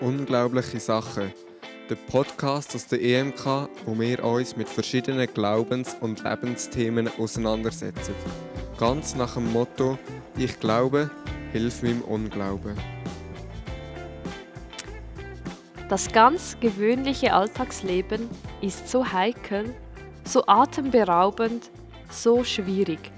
[0.00, 1.30] Unglaubliche Sachen.
[1.90, 8.14] Der Podcast aus der EMK, wo wir uns mit verschiedenen Glaubens- und Lebensthemen auseinandersetzen.
[8.78, 9.98] Ganz nach dem Motto:
[10.38, 11.10] Ich glaube,
[11.52, 12.78] hilf meinem Unglauben.
[15.90, 18.26] Das ganz gewöhnliche Alltagsleben
[18.62, 19.74] ist so heikel,
[20.24, 21.70] so atemberaubend,
[22.08, 23.12] so schwierig,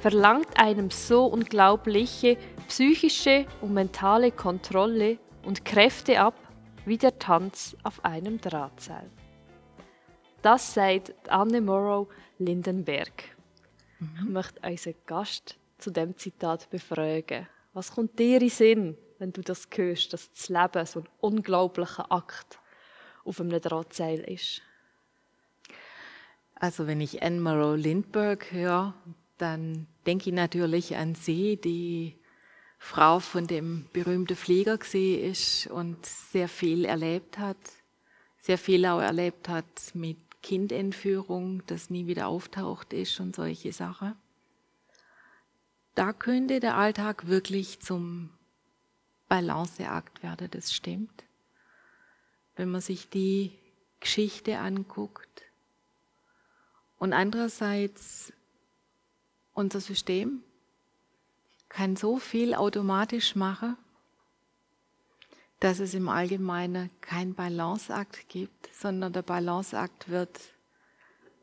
[0.00, 2.38] verlangt einem so unglaubliche
[2.68, 6.34] psychische und mentale Kontrolle und Kräfte ab
[6.84, 9.10] wie der Tanz auf einem Drahtseil.
[10.42, 13.36] Das sagt Anne Morrow Lindenberg.
[14.00, 17.46] Ich möchte unseren Gast zu dem Zitat befragen.
[17.72, 22.10] Was kommt dir in Sinn, wenn du das hörst, dass das Leben so ein unglaublicher
[22.10, 22.58] Akt
[23.24, 24.62] auf einem Drahtseil ist?
[26.56, 28.94] Also wenn ich Anne Morrow Lindbergh höre,
[29.38, 32.16] dann denke ich natürlich an sie, die
[32.84, 37.56] Frau von dem berühmten Flieger ist und sehr viel erlebt hat,
[38.40, 44.16] sehr viel auch erlebt hat mit Kindentführung, das nie wieder auftaucht ist und solche Sachen.
[45.94, 48.30] Da könnte der Alltag wirklich zum
[49.28, 51.24] Balanceakt werden, das stimmt.
[52.56, 53.52] Wenn man sich die
[54.00, 55.42] Geschichte anguckt.
[56.98, 58.32] Und andererseits
[59.54, 60.42] unser System,
[61.72, 63.78] kann so viel automatisch machen,
[65.58, 70.38] dass es im Allgemeinen kein Balanceakt gibt, sondern der Balanceakt wird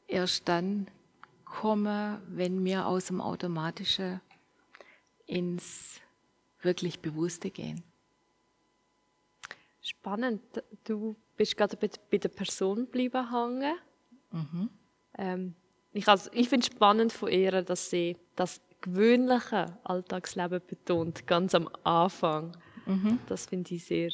[0.08, 0.88] erst dann
[1.46, 4.22] kommen, wenn wir aus dem Automatischen
[5.26, 6.00] ins
[6.62, 7.84] wirklich Bewusste gehen.
[9.82, 10.42] Spannend.
[10.84, 13.76] Du bist gerade bei der Person bleiben hängen.
[14.32, 14.70] Mhm.
[15.18, 15.56] Ähm,
[15.92, 21.56] ich, also, ich finde es spannend von ihr, dass sie das gewöhnliche Alltagsleben betont, ganz
[21.56, 22.56] am Anfang.
[22.86, 23.20] Mhm.
[23.28, 24.12] Das finde ich sehr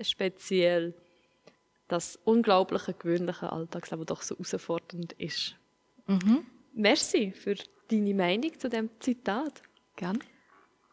[0.00, 0.94] speziell.
[1.88, 5.56] Das unglaubliche, gewöhnliche Alltagsleben doch so herausfordernd ist.
[6.06, 6.44] Mhm.
[6.74, 7.54] Merci für
[7.90, 9.62] deine Meinung zu dem Zitat.
[9.96, 10.18] Gern.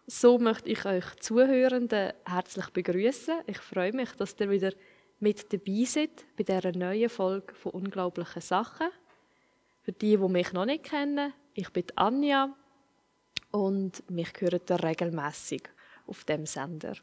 [0.07, 3.41] So möchte ich euch Zuhörenden herzlich begrüßen.
[3.47, 4.71] Ich freue mich, dass ihr wieder
[5.19, 8.87] mit dabei seid bei dieser neuen Folge von Unglaublichen Sachen.
[9.81, 12.55] Für die, die mich noch nicht kennen, ich bin Anja
[13.51, 15.63] und mich hören regelmäßig
[16.07, 16.93] auf dem Sender.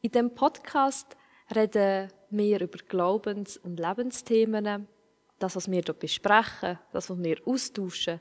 [0.00, 1.16] In dem Podcast
[1.54, 4.86] reden wir über Glaubens- und Lebensthemen,
[5.38, 8.20] das, was wir hier besprechen, das, was wir austauschen.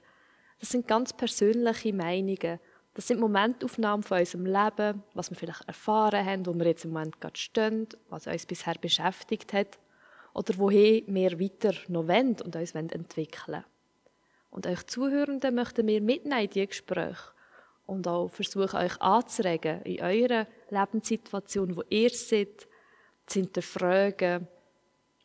[0.59, 2.59] Das sind ganz persönliche Meinungen.
[2.93, 6.91] Das sind Momentaufnahmen von unserem Leben, was wir vielleicht erfahren haben, wo wir jetzt im
[6.91, 9.79] Moment gerade stehen, was uns bisher beschäftigt hat
[10.33, 13.72] oder woher wir weiter noch wollen und uns entwickeln wollen.
[14.53, 17.31] Und euch Zuhörenden möchten wir mitnehmen in diese Gespräche
[17.87, 22.67] und auch versuchen, euch anzuregen in eurer Lebenssituation, wo ihr seid,
[23.25, 24.47] zu hinterfragen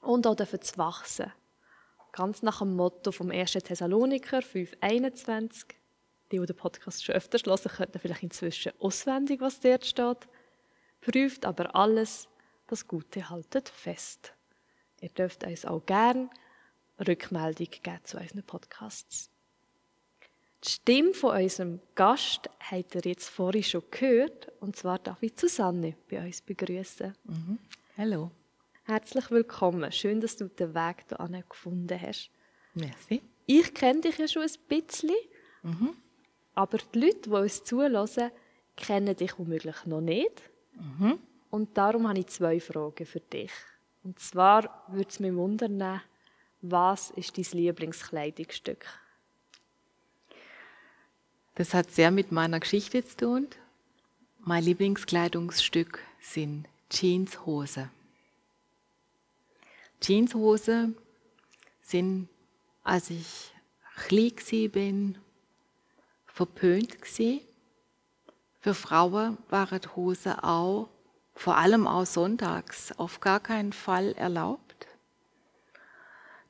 [0.01, 1.31] und auch zu wachsen.
[2.13, 3.53] Ganz nach dem Motto vom 1.
[3.53, 5.75] Thessaloniker 5,21.
[6.33, 10.27] Die, die den Podcast schon öfter schlossen, könnten vielleicht inzwischen auswendig, was dort steht.
[11.03, 12.31] Prüft aber alles,
[12.67, 14.33] das Gute haltet fest.
[15.03, 16.31] Ihr dürft uns auch gern
[17.07, 19.31] Rückmeldung geben zu unseren Podcasts.
[20.65, 25.33] Die Stimme von unserem Gast habt ihr jetzt vorhin schon gehört, und zwar darf ich
[25.37, 27.15] Susanne bei uns begrüßen.
[27.25, 27.59] Mhm.
[27.97, 28.33] Hallo.
[28.85, 29.93] Herzlich willkommen.
[29.93, 32.31] Schön, dass du den Weg hierher gefunden hast.
[32.75, 33.23] Merci.
[33.47, 35.15] Ich kenne dich ja schon ein bisschen,
[35.63, 35.95] mhm.
[36.55, 38.31] aber die Leute, die uns zulassen,
[38.77, 40.43] kennen dich womöglich noch nicht.
[40.75, 41.19] Mhm.
[41.51, 43.53] Und darum habe ich zwei Fragen für dich.
[44.03, 46.01] Und zwar würde es mich wundern,
[46.61, 48.87] was ist dein Lieblingskleidungsstück?
[51.55, 53.49] Das hat sehr mit meiner Geschichte zu tun.
[54.39, 57.91] Mein Lieblingskleidungsstück sind Jeanshose.
[60.01, 60.95] Jeanshose
[61.83, 62.29] sind,
[62.85, 63.53] als ich
[64.07, 65.19] klein bin,
[66.27, 67.41] verpönt gewesen.
[68.61, 70.89] Für Frauen waren Hosen auch,
[71.35, 74.68] vor allem auch sonntags, auf gar keinen Fall erlaubt.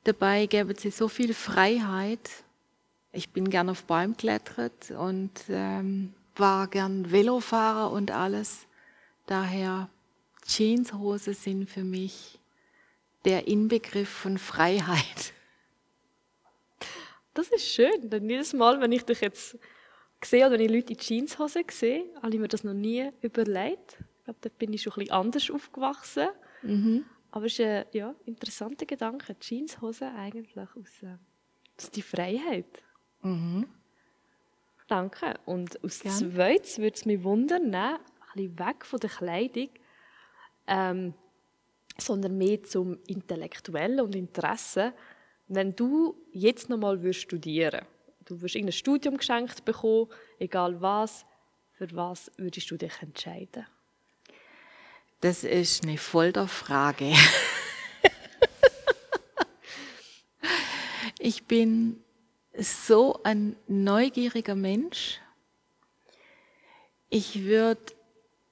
[0.03, 2.29] Dabei gäbe es so viel Freiheit.
[3.11, 8.67] Ich bin gern auf Bäumen geklettert und ähm, war gern Velofahrer und alles.
[9.25, 9.89] Daher
[10.45, 12.39] Jeanshose sind für mich
[13.25, 15.33] der Inbegriff von Freiheit.
[17.33, 19.57] Das ist schön, denn jedes Mal, wenn ich dich jetzt
[20.23, 23.97] sehe oder wenn ich Leute in Jeanshose sehe, habe ich mir das noch nie überlegt.
[24.19, 26.29] Ich glaube, da bin ich schon ein bisschen anders aufgewachsen.
[26.61, 27.05] Mhm.
[27.31, 29.37] Aber es ist ein ja, interessanter Gedanke.
[29.39, 31.17] Jeanshose eigentlich aus, äh,
[31.77, 32.83] aus die Freiheit.
[33.21, 33.67] Mhm.
[34.87, 35.35] Danke.
[35.45, 36.17] Und aus Gerne.
[36.17, 37.99] zweites würde es mich wundern, ein
[38.33, 39.69] bisschen weg von der Kleidung.
[40.67, 41.13] ähm,
[41.97, 44.93] sondern mehr zum Intellektuellen und Interesse.
[45.49, 47.85] Wenn du jetzt nochmal studieren
[48.29, 51.25] du wirst irgendein Studium geschenkt bekommen, egal was,
[51.71, 53.65] für was würdest du dich entscheiden?
[55.21, 57.11] Das ist eine Folterfrage.
[61.19, 62.01] ich bin
[62.57, 65.19] so ein neugieriger Mensch.
[67.09, 67.81] Ich würde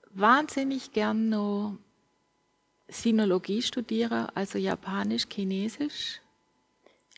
[0.10, 1.78] wahnsinnig gern noch
[2.90, 6.20] Sinologie studieren, also Japanisch, Chinesisch.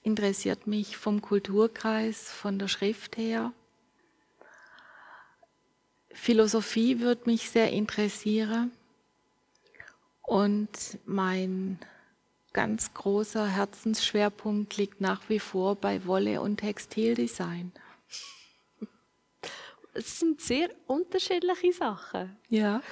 [0.04, 3.52] Interessiert mich vom Kulturkreis, von der Schrift her.
[6.12, 8.72] Philosophie würde mich sehr interessieren.
[10.30, 11.80] Und mein
[12.54, 17.72] ganz großer Herzensschwerpunkt liegt nach wie vor bei Wolle und Textildesign.
[19.96, 22.38] Es sind sehr unterschiedliche Sachen.
[22.48, 22.84] Ja.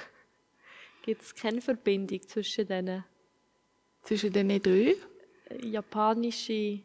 [1.02, 3.04] Gibt es keine Verbindung zwischen denen?
[4.02, 4.96] Zwischen den drei?
[5.62, 6.80] Japanische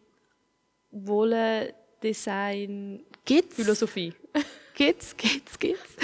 [0.91, 1.73] Wolle,
[2.03, 3.55] Design, gibt's?
[3.55, 4.13] Philosophie.
[4.75, 5.97] Gibt's, gibt's, gibt's.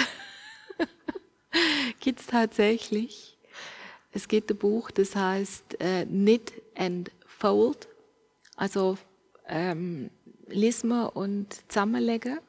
[2.00, 3.29] gibt's tatsächlich.
[4.12, 7.88] Es gibt ein Buch, das heißt äh, Knit and Fold,
[8.56, 8.98] also
[9.46, 10.10] ähm,
[10.48, 12.40] Lisme und Zusammenlegen,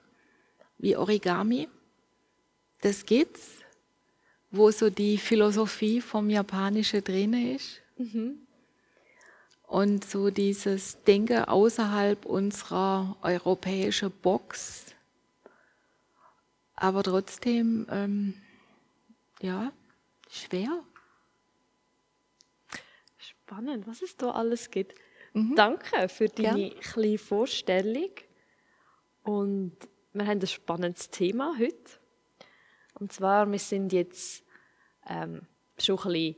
[0.80, 1.68] wie Origami.
[2.82, 3.60] Das gibt's,
[4.50, 7.82] wo so die Philosophie vom Japanischen drin ist.
[7.98, 8.40] Mhm.
[9.68, 14.88] Und so dieses Denken außerhalb unserer europäischen Box,
[16.76, 18.34] aber trotzdem, ähm,
[19.42, 19.72] ja,
[20.30, 20.84] schwer
[23.52, 24.96] spannend, was es da alles gibt.
[25.34, 25.56] Mhm.
[25.56, 26.80] Danke für deine ja.
[26.80, 28.12] kleine Vorstellung.
[29.24, 29.76] Und
[30.14, 32.00] wir haben ein spannendes Thema heute.
[32.94, 34.44] Und zwar, wir sind jetzt
[35.08, 35.42] ähm,
[35.78, 36.36] schon ein bisschen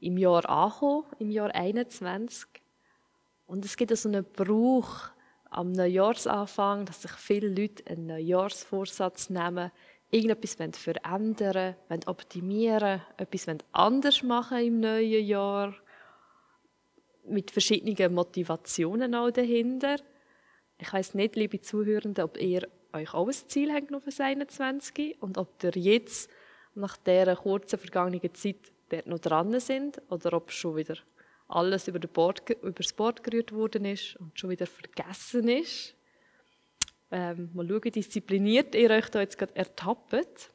[0.00, 2.48] im Jahr angekommen, im Jahr 21.
[3.46, 5.10] Und es gibt so einen Brauch
[5.50, 9.70] am Neujahrsanfang, dass sich viele Leute einen Neujahrsvorsatz nehmen,
[10.10, 15.74] irgendetwas verändern wollen, optimieren etwas anders machen im neuen Jahr
[17.28, 19.96] mit verschiedenen Motivationen auch dahinter.
[20.78, 25.20] Ich weiß nicht, liebe Zuhörenden, ob ihr euch auch ein Ziel habt auf das 21
[25.20, 26.30] und ob ihr jetzt
[26.74, 30.96] nach dieser kurzen vergangenen Zeit dort noch dran sind oder ob schon wieder
[31.48, 35.94] alles über, den Bord, über das Board gerührt worden ist und schon wieder vergessen ist.
[37.10, 40.50] Ähm, mal schauen, diszipliniert ihr euch da jetzt gerade ertappt.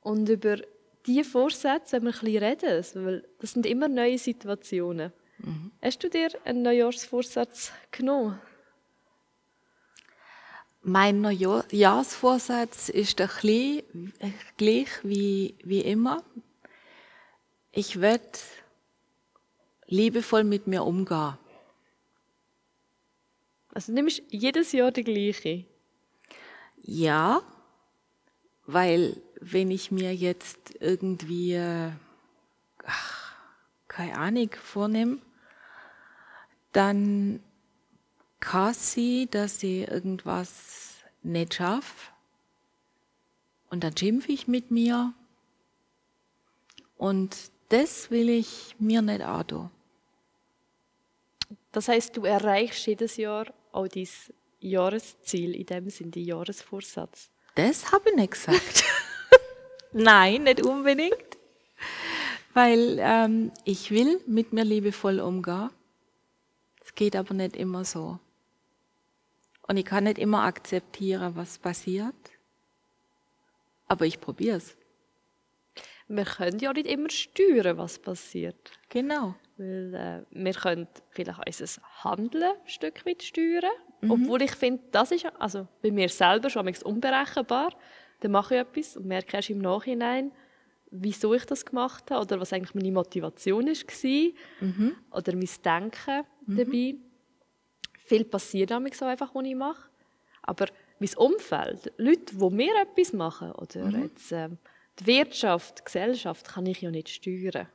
[0.00, 0.58] Und über
[1.06, 5.12] diese Vorsätze wenn wir ein bisschen reden, weil das sind immer neue Situationen.
[5.38, 5.72] Mhm.
[5.82, 8.40] Hast du dir einen Neujahrsvorsatz genommen?
[10.82, 14.12] Mein Neujahrsvorsatz ist ein bisschen
[14.56, 16.24] gleich wie, wie immer.
[17.70, 18.38] Ich werde
[19.86, 21.38] liebevoll mit mir umgehen.
[23.74, 25.64] Also nimmst du jedes Jahr die gleiche?
[26.82, 27.42] Ja,
[28.66, 31.58] weil wenn ich mir jetzt irgendwie,
[32.84, 33.34] ach,
[33.88, 35.18] keine Ahnung, vornehme,
[36.72, 37.42] dann
[38.40, 42.12] kann sie, dass sie irgendwas nicht schafft.
[43.70, 45.14] Und dann schimpfe ich mit mir.
[46.96, 49.70] Und das will ich mir nicht antun.
[51.72, 54.08] Das heißt, du erreichst jedes Jahr auch dein
[54.60, 57.31] Jahresziel, in dem Sinne, die Jahresvorsatz.
[57.54, 58.84] Das habe ich nicht gesagt.
[59.92, 61.36] Nein, nicht unbedingt.
[62.54, 65.70] Weil ähm, ich will mit mir liebevoll umgehen.
[66.84, 68.18] Es geht aber nicht immer so.
[69.68, 72.14] Und ich kann nicht immer akzeptieren, was passiert.
[73.86, 74.76] Aber ich probiere es.
[76.08, 78.72] Wir können ja nicht immer steuern, was passiert.
[78.88, 79.34] Genau.
[79.56, 83.70] Weil äh, wir können vielleicht unser Handeln ein Stück weit steuern.
[84.02, 84.10] Mhm.
[84.10, 87.72] Obwohl ich finde, das ist also bei mir selber schon unberechenbar.
[88.20, 90.32] Dann mache ich etwas und merke erst im Nachhinein,
[90.90, 94.96] wieso ich das gemacht habe oder was eigentlich meine Motivation war mhm.
[95.10, 96.56] oder mein Denken mhm.
[96.56, 96.94] dabei.
[98.04, 99.88] Viel passiert nämlich so einfach, was ich mache.
[100.42, 100.66] Aber
[100.98, 104.02] mein Umfeld, Leute, die mir etwas machen oder mhm.
[104.02, 104.58] jetzt, ähm,
[104.98, 107.68] die Wirtschaft, die Gesellschaft, kann ich ja nicht steuern.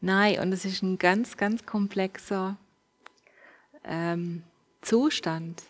[0.00, 2.56] Nein, und es ist ein ganz, ganz komplexer
[3.84, 4.42] ähm,
[4.84, 5.62] Zustand.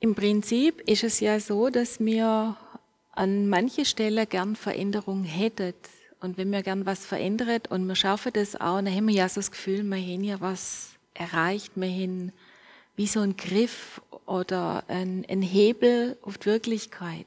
[0.00, 2.56] Im Prinzip ist es ja so, dass wir
[3.12, 5.76] an manche Stelle gern Veränderung hättet.
[6.20, 9.28] Und wenn wir gern was verändert und wir schaffen das auch, dann haben wir ja
[9.28, 12.32] so das Gefühl, wir haben ja was erreicht, wir haben
[12.96, 17.26] wie so ein Griff oder ein, ein Hebel auf die Wirklichkeit.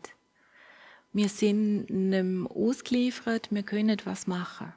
[1.14, 4.74] Wir sind einem ausgeliefert, wir können nicht was machen.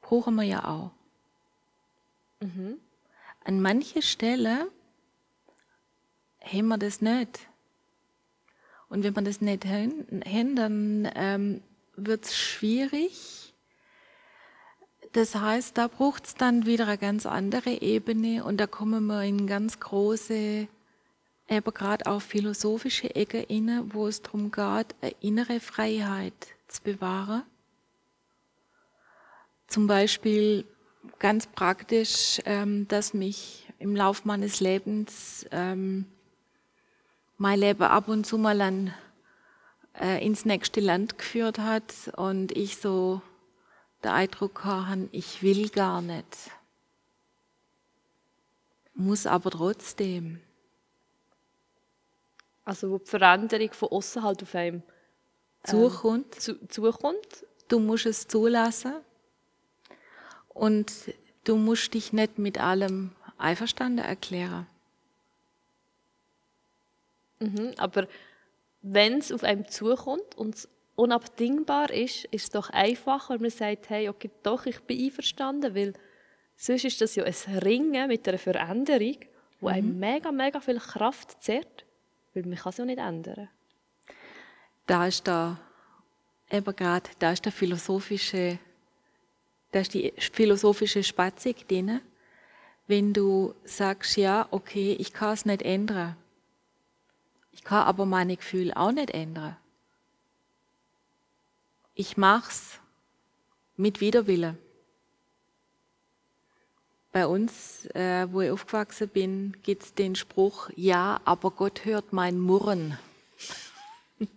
[0.00, 0.92] Brauchen wir ja auch.
[2.40, 2.78] Mhm.
[3.44, 4.66] An manchen Stellen
[6.40, 7.40] haben wir das nicht.
[8.88, 11.62] Und wenn wir das nicht haben, dann ähm,
[11.96, 13.54] wird es schwierig.
[15.12, 19.22] Das heißt, da braucht es dann wieder eine ganz andere Ebene und da kommen wir
[19.22, 20.66] in ganz große,
[21.48, 26.32] aber gerade auch philosophische Ecke inne, wo es darum geht, eine innere Freiheit
[26.66, 27.44] zu bewahren.
[29.68, 30.64] Zum Beispiel
[31.18, 36.06] ganz praktisch, ähm, dass mich im Laufe meines Lebens ähm,
[37.36, 38.94] mein Leben ab und zu mal an,
[40.00, 43.22] äh, ins nächste Land geführt hat und ich so
[44.02, 46.50] den Eindruck hatte, ich will gar nicht.
[48.94, 50.40] Muss aber trotzdem.
[52.64, 54.82] Also wo die Veränderung von außen halt auf einem ähm,
[55.64, 56.34] zukommt.
[56.40, 57.46] Zu, zukommt.
[57.68, 58.94] Du musst es zulassen
[60.54, 60.92] und
[61.44, 64.66] du musst dich nicht mit allem einverstanden erklären.
[67.40, 68.06] Mhm, aber
[68.80, 73.50] wenn es auf einem zukommt und es unabdingbar ist, ist es doch einfacher, wenn man
[73.50, 75.94] sagt, hey, okay, doch, ich bin einverstanden, weil
[76.56, 79.16] sonst ist das ja ein Ringen mit einer Veränderung,
[79.60, 79.74] wo mhm.
[79.74, 81.84] einem mega, mega viel Kraft zehrt,
[82.32, 83.48] weil man kann es ja nicht ändern.
[84.86, 85.58] Da ist da
[86.50, 88.58] eben gerade, da ist der philosophische,
[89.74, 92.00] da ist die philosophische Spatzig drin,
[92.86, 96.16] wenn du sagst, ja, okay, ich kann es nicht ändern,
[97.50, 99.56] ich kann aber meine Gefühle auch nicht ändern.
[101.96, 102.78] Ich mach's
[103.76, 104.56] mit Widerwille.
[107.10, 112.38] Bei uns, äh, wo ich aufgewachsen bin, gibt's den Spruch, ja, aber Gott hört mein
[112.38, 112.96] Murren.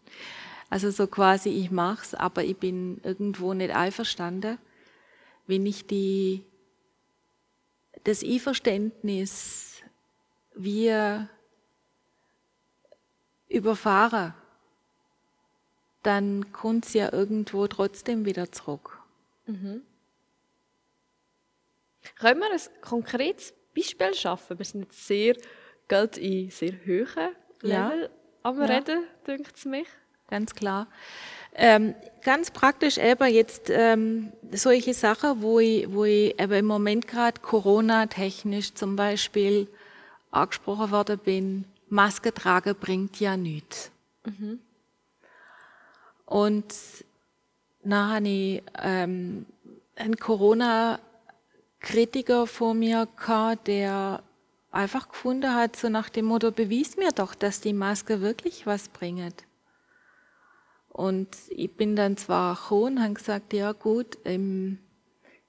[0.71, 4.57] also so quasi, ich mach's, aber ich bin irgendwo nicht einverstanden,
[5.47, 6.43] wenn ich die,
[8.03, 9.81] das Ich-Verständnis,
[10.53, 11.29] wir
[13.47, 14.33] überfahre,
[16.03, 18.99] dann kommt es ja irgendwo trotzdem wieder zurück.
[19.45, 19.81] Mhm.
[22.15, 24.57] Können wir ein konkretes Beispiel schaffen?
[24.57, 25.35] Wir sind jetzt sehr,
[25.87, 28.09] gerade in sehr hohen Level ja.
[28.43, 28.65] am ja.
[28.65, 29.87] Reden, denkt es mich.
[30.29, 30.87] Ganz klar.
[31.57, 37.07] Ähm, ganz praktisch eben jetzt ähm, solche Sachen, wo ich, wo ich eben im Moment
[37.07, 39.67] gerade Corona-technisch zum Beispiel
[40.29, 43.91] angesprochen worden bin, Maske tragen bringt ja nichts.
[44.25, 44.59] Mhm.
[46.25, 46.75] Und
[47.83, 49.45] dann habe ich ähm,
[49.95, 54.21] einen Corona-Kritiker vor mir gehabt, der
[54.71, 58.89] einfach gefunden hat, so nach dem Motto, bewies mir doch, dass die Maske wirklich was
[58.89, 59.47] bringt.
[60.97, 64.79] Und ich bin dann zwar gekommen und habe gesagt, ja gut, im,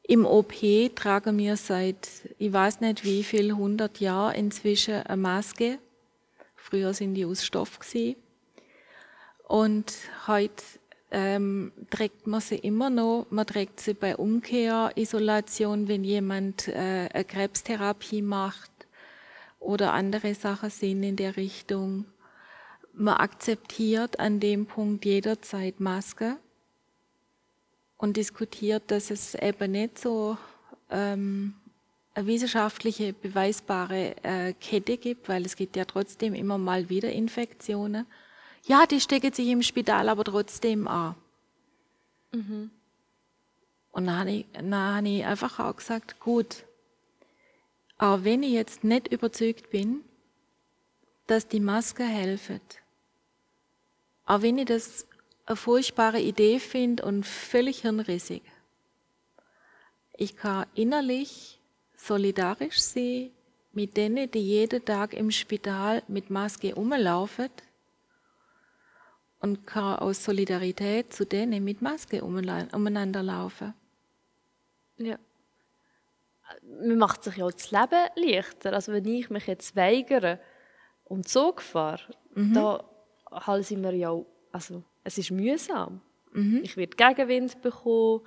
[0.02, 0.52] im OP
[0.94, 5.78] tragen wir seit, ich weiß nicht wie viel, 100 Jahren inzwischen eine Maske.
[6.54, 8.16] Früher sind die aus Stoff gewesen.
[9.44, 9.94] Und
[10.26, 10.62] heute
[11.10, 13.26] ähm, trägt man sie immer noch.
[13.30, 18.70] Man trägt sie bei Umkehrisolation, wenn jemand äh, eine Krebstherapie macht
[19.60, 22.04] oder andere Sachen sind in der Richtung.
[23.00, 26.36] Man akzeptiert an dem Punkt jederzeit Maske
[27.96, 30.36] und diskutiert, dass es eben nicht so
[30.90, 31.54] ähm,
[32.14, 38.04] eine wissenschaftliche beweisbare äh, Kette gibt, weil es gibt ja trotzdem immer mal wieder Infektionen.
[38.66, 41.14] Ja, die stecken sich im Spital aber trotzdem an.
[42.32, 42.70] Mhm.
[43.92, 46.64] Und dann habe, ich, dann habe ich einfach auch gesagt, gut,
[47.96, 50.00] auch wenn ich jetzt nicht überzeugt bin,
[51.28, 52.60] dass die Maske helfen,
[54.28, 55.06] auch wenn ich das
[55.46, 58.42] eine furchtbare Idee finde und völlig hirnrissig,
[60.12, 61.58] ich kann innerlich
[61.96, 63.30] solidarisch sein
[63.72, 67.48] mit denen, die jeden Tag im Spital mit Maske rumlaufen
[69.40, 73.72] und kann aus Solidarität zu denen mit Maske umeinander laufen.
[74.98, 75.18] Ja.
[76.62, 78.74] Man macht sich ja auch das Leben leichter.
[78.74, 80.38] Also wenn ich mich jetzt weigere
[81.04, 82.02] und Zug fahre,
[82.34, 82.52] mhm.
[82.52, 82.84] da
[83.30, 86.00] halt sind wir ja auch, also es ist mühsam.
[86.32, 86.60] Mhm.
[86.62, 88.22] Ich werde Gegenwind bekommen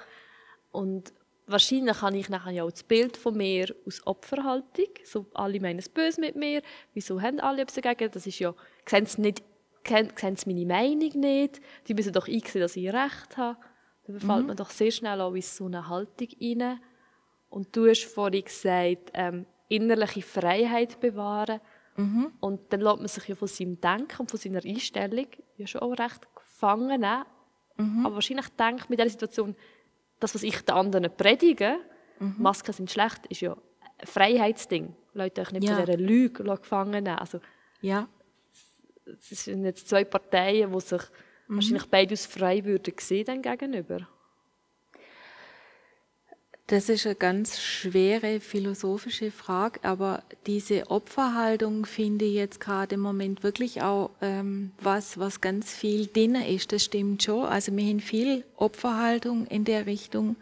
[0.72, 1.14] und
[1.48, 4.88] wahrscheinlich habe ich nachher ja auch das Bild von mir aus Opferhaltung.
[5.04, 6.62] So, alle meinen es böse mit mir.
[6.94, 8.12] Wieso haben alle etwas dagegen?
[8.12, 8.54] Das ist ja,
[8.86, 9.44] sehen sie, nicht,
[9.86, 11.62] sehen sie meine Meinung nicht.
[11.88, 13.60] Die müssen doch einsehen, dass ich Recht habe.
[14.08, 14.48] Da fällt mhm.
[14.48, 16.80] man doch sehr schnell auch in so eine Haltung rein.
[17.50, 21.60] Und du hast vorhin gesagt, ähm, innerliche Freiheit bewahren.
[21.96, 22.32] Mhm.
[22.40, 25.82] Und dann lässt man sich ja von seinem Denken und von seiner Einstellung ja schon
[25.82, 27.26] auch recht gefangen nehmen.
[27.78, 28.06] Mhm.
[28.06, 29.56] Aber wahrscheinlich denke ich mit dieser Situation,
[30.20, 31.78] das, was ich den anderen predige,
[32.20, 32.36] mhm.
[32.38, 34.96] Masken sind schlecht, ist ja ein Freiheitsding.
[35.14, 35.76] Leute euch nicht ja.
[35.76, 37.18] von dieser Lüge gefangen nehmen.
[37.18, 37.40] Also,
[37.82, 38.08] ja.
[39.06, 41.02] Es sind jetzt zwei Parteien, die sich
[41.48, 41.56] mhm.
[41.56, 44.08] wahrscheinlich beide als frei würden sehen gegenüber.
[46.72, 53.02] Das ist eine ganz schwere philosophische Frage, aber diese Opferhaltung finde ich jetzt gerade im
[53.02, 56.72] Moment wirklich auch ähm, was, was ganz viel drin ist.
[56.72, 57.44] Das stimmt schon.
[57.44, 60.38] Also wir haben viel Opferhaltung in der Richtung,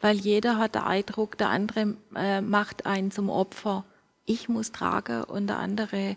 [0.00, 3.84] weil jeder hat den Eindruck, der andere äh, macht einen zum Opfer.
[4.24, 6.16] Ich muss tragen und der andere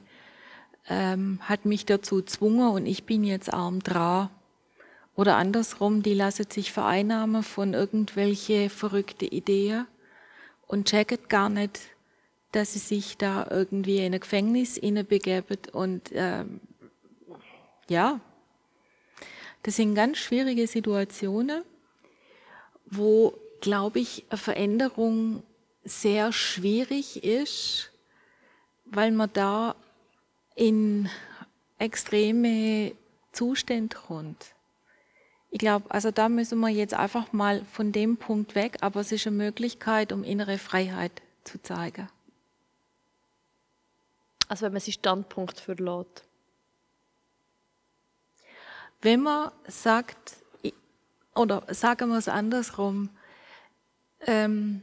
[0.87, 4.29] ähm, hat mich dazu gezwungen und ich bin jetzt arm dran.
[5.19, 9.85] Oder andersrum, die lassen sich vereinnahmen von irgendwelche verrückte Ideen
[10.65, 11.77] und checken gar nicht,
[12.53, 16.61] dass sie sich da irgendwie in ein Gefängnis begeben und ähm,
[17.89, 18.21] ja,
[19.63, 21.63] das sind ganz schwierige Situationen,
[22.85, 25.43] wo, glaube ich, eine Veränderung
[25.83, 27.91] sehr schwierig ist,
[28.85, 29.75] weil man da
[30.55, 31.09] in
[31.77, 32.93] extreme
[33.33, 34.55] Zustände kommt.
[35.51, 39.12] Ich glaube, also da müssen wir jetzt einfach mal von dem Punkt weg, aber es
[39.12, 42.08] ist eine Möglichkeit, um innere Freiheit zu zeigen.
[44.48, 46.24] Also wenn man sich Standpunkt verlässt.
[49.01, 50.36] Wenn man sagt,
[51.36, 53.10] oder sagen wir es andersrum,
[54.22, 54.82] ähm,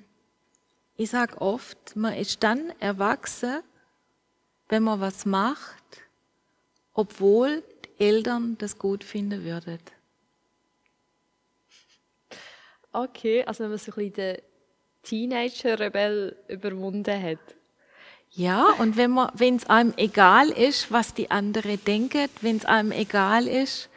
[0.97, 3.61] ich sage oft, man ist dann erwachsen,
[4.69, 6.03] wenn man was macht,
[6.95, 9.79] obwohl die Eltern das gut finden würden.
[12.97, 14.37] Okay, also wenn man so ein bisschen den
[15.03, 17.39] Teenager-Rebell überwunden hat.
[18.31, 23.49] Ja, und wenn es einem egal ist, was die andere denken, wenn es einem egal
[23.49, 23.91] ist,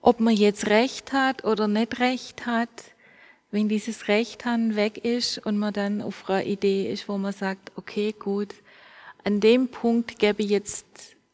[0.00, 2.70] ob man jetzt Recht hat oder nicht Recht hat,
[3.50, 7.34] wenn dieses Recht haben weg ist und man dann auf einer Idee ist, wo man
[7.34, 8.54] sagt, okay, gut,
[9.22, 10.86] an dem Punkt gebe ich jetzt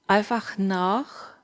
[0.08, 1.34] einfach nach.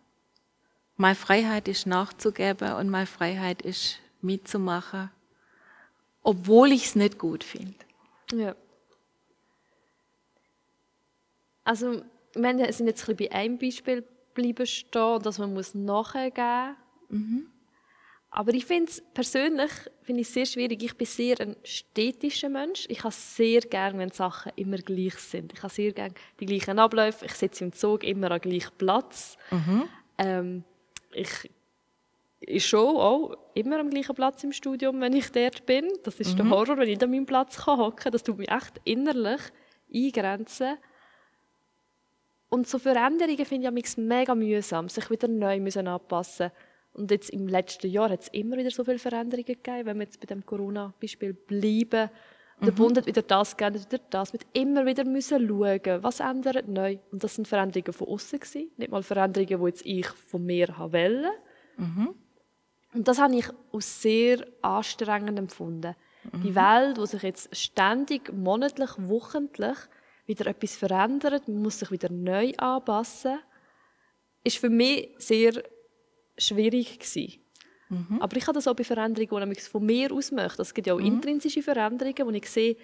[0.97, 5.11] Meine Freiheit ist nachzugeben und meine Freiheit ist mitzumachen
[6.23, 7.75] obwohl ich es nicht gut finde.
[8.33, 8.55] Ja.
[11.65, 12.03] Also,
[12.35, 14.05] wir sind jetzt ein bisschen bei einem Beispiel
[14.35, 16.77] bleiben stehen, dass man muss nachgeben
[17.09, 17.21] muss.
[17.21, 17.47] Mhm.
[18.35, 20.83] Aber ich finde es persönlich finde ich sehr schwierig.
[20.83, 22.87] Ich bin sehr ein städtischer Mensch.
[22.89, 25.53] Ich habe sehr gerne, wenn Sachen immer gleich sind.
[25.53, 27.27] Ich habe sehr gerne die gleichen Abläufe.
[27.27, 29.37] Ich sitze im Zug immer am gleichen Platz.
[29.51, 29.85] Mhm.
[30.17, 30.65] Ähm,
[31.13, 31.51] ich
[32.47, 35.89] ist schon auch immer am gleichen Platz im Studium, wenn ich dort bin.
[36.05, 36.37] Das ist mhm.
[36.37, 38.13] der Horror, wenn ich an meinem Platz hocken kann.
[38.13, 39.41] Das tut mich echt innerlich
[39.93, 40.77] eingrenzen.
[42.49, 46.51] Und so Veränderungen finde ich mega mühsam, sich wieder neu müssen anpassen
[46.93, 50.05] Und jetzt im letzten Jahr hat es immer wieder so viele Veränderungen gegeben, wenn wir
[50.05, 52.11] jetzt bei dem Corona-Beispiel bleiben.
[52.61, 52.65] Mhm.
[52.67, 54.35] Der Bund hat wieder das geändert, wieder das.
[54.35, 56.99] Wir immer wieder müssen schauen, was ändert neu.
[57.11, 58.41] Und das sind Veränderungen von außen
[58.77, 61.31] nicht mal Veränderungen, die jetzt ich von mir wollte.
[61.79, 62.15] Mhm.
[62.95, 65.95] Und das habe ich als sehr anstrengend empfunden.
[66.31, 66.43] Mhm.
[66.43, 69.77] Die Welt, wo sich jetzt ständig, monatlich, wochentlich
[70.27, 73.39] wieder etwas verändert, man muss sich wieder neu anpassen,
[74.45, 75.63] ist für mich sehr
[76.37, 77.41] schwierig gewesen.
[77.89, 78.21] Mhm.
[78.21, 80.63] Aber ich habe das auch bei Veränderungen, die ich von mir aus möchte.
[80.63, 81.07] Es gibt ja auch mhm.
[81.07, 82.77] intrinsische Veränderungen, wo ich sehe,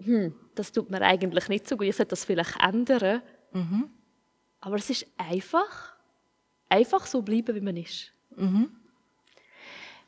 [0.00, 3.22] hm, das tut mir eigentlich nicht so gut, ich sollte das vielleicht ändern.
[3.52, 3.90] Mhm.
[4.60, 5.94] Aber es ist einfach,
[6.68, 8.12] einfach so bleiben, wie man ist.
[8.36, 8.70] Mhm.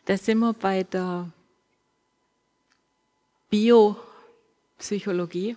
[0.05, 1.31] Da sind wir bei der
[3.51, 5.57] Biopsychologie.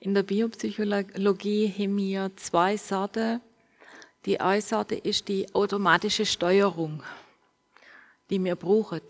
[0.00, 3.40] In der Biopsychologie haben wir zwei Sorten.
[4.24, 7.02] Die eine Sorte ist die automatische Steuerung,
[8.28, 9.00] die wir brauchen.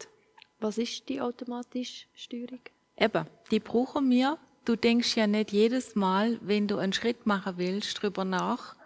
[0.60, 2.60] Was ist die automatische Steuerung?
[2.98, 4.38] Eben, die brauchen wir.
[4.64, 8.76] Du denkst ja nicht jedes Mal, wenn du einen Schritt machen willst, darüber nach,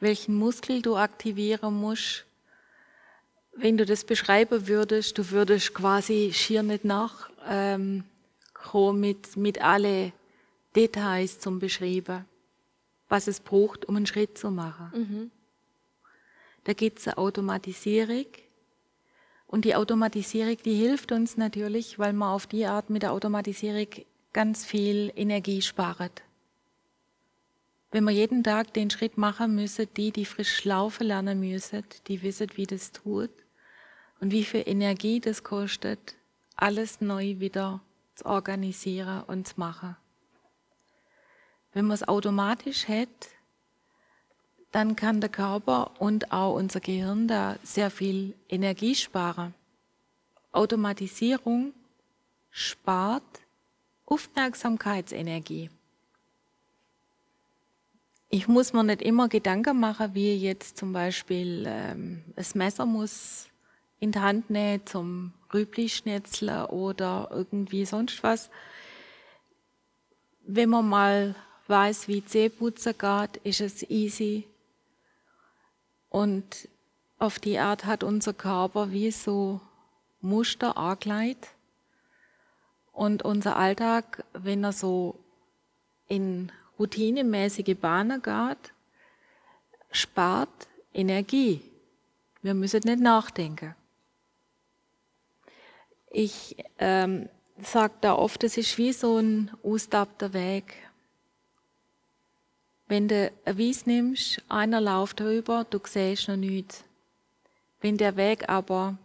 [0.00, 2.24] welchen Muskel du aktivieren musst,
[3.54, 8.04] wenn du das beschreiben würdest, du würdest quasi schier nicht nach ähm,
[8.94, 10.12] mit, mit alle
[10.74, 12.24] Details zum Beschreiben,
[13.08, 14.90] was es braucht, um einen Schritt zu machen.
[14.94, 15.30] Mhm.
[16.64, 18.26] Da gibt es eine Automatisierung.
[19.46, 23.88] Und die Automatisierung, die hilft uns natürlich, weil man auf die Art mit der Automatisierung
[24.32, 26.22] ganz viel Energie spart.
[27.90, 32.22] Wenn wir jeden Tag den Schritt machen müssen, die, die frisch laufen lernen müssen, die
[32.22, 33.30] wissen, wie das tut,
[34.22, 36.14] und wie viel Energie das kostet,
[36.54, 37.80] alles neu wieder
[38.14, 39.96] zu organisieren und zu machen.
[41.72, 43.08] Wenn man es automatisch hat,
[44.70, 49.54] dann kann der Körper und auch unser Gehirn da sehr viel Energie sparen.
[50.52, 51.74] Automatisierung
[52.50, 53.24] spart
[54.06, 55.68] Aufmerksamkeitsenergie.
[58.28, 63.48] Ich muss mir nicht immer Gedanken machen, wie jetzt zum Beispiel ähm, das Messer muss
[64.02, 68.50] in die Hand nehmen zum Rübli-Schnitzeln oder irgendwie sonst was.
[70.44, 71.36] Wenn man mal
[71.68, 74.48] weiß, wie Zähneputzen geht, ist es easy.
[76.08, 76.68] Und
[77.20, 79.60] auf die Art hat unser Körper wie so
[80.20, 81.50] Muster angelegt.
[82.90, 85.20] Und unser Alltag, wenn er so
[86.08, 88.72] in routinemäßige Bahnen geht,
[89.92, 91.60] spart Energie.
[92.42, 93.76] Wir müssen nicht nachdenken.
[96.14, 100.74] Ich ähm, sage da oft, es ist wie so ein austabter Weg.
[102.86, 106.84] Wenn du eine Wies nimmst, einer läuft drüber, du siehst noch nichts.
[107.80, 108.98] Wenn der Weg aber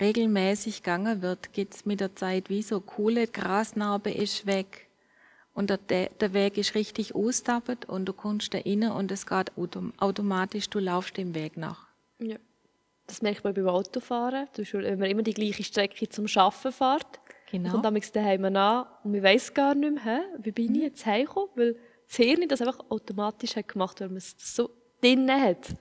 [0.00, 4.88] regelmäßig gegangen wird, geht es mit der Zeit wie so coole Grasnarbe ist weg.
[5.54, 9.52] Und der, der Weg ist richtig austappet und du kommst da rein und es geht
[9.98, 11.86] automatisch, du laufst dem Weg nach.
[12.18, 12.36] Ja.
[13.08, 14.46] Das merkt man beim Autofahren.
[14.54, 17.70] Wenn man immer die gleiche Strecke zum Arbeiten fährt, genau.
[17.72, 20.82] kommt dann daheim an und man weiß gar nicht mehr, wie bin ich mhm.
[20.84, 25.42] jetzt heimgekommen, weil das Hirn das einfach automatisch hat gemacht, weil man es so drinnen
[25.42, 25.74] hat.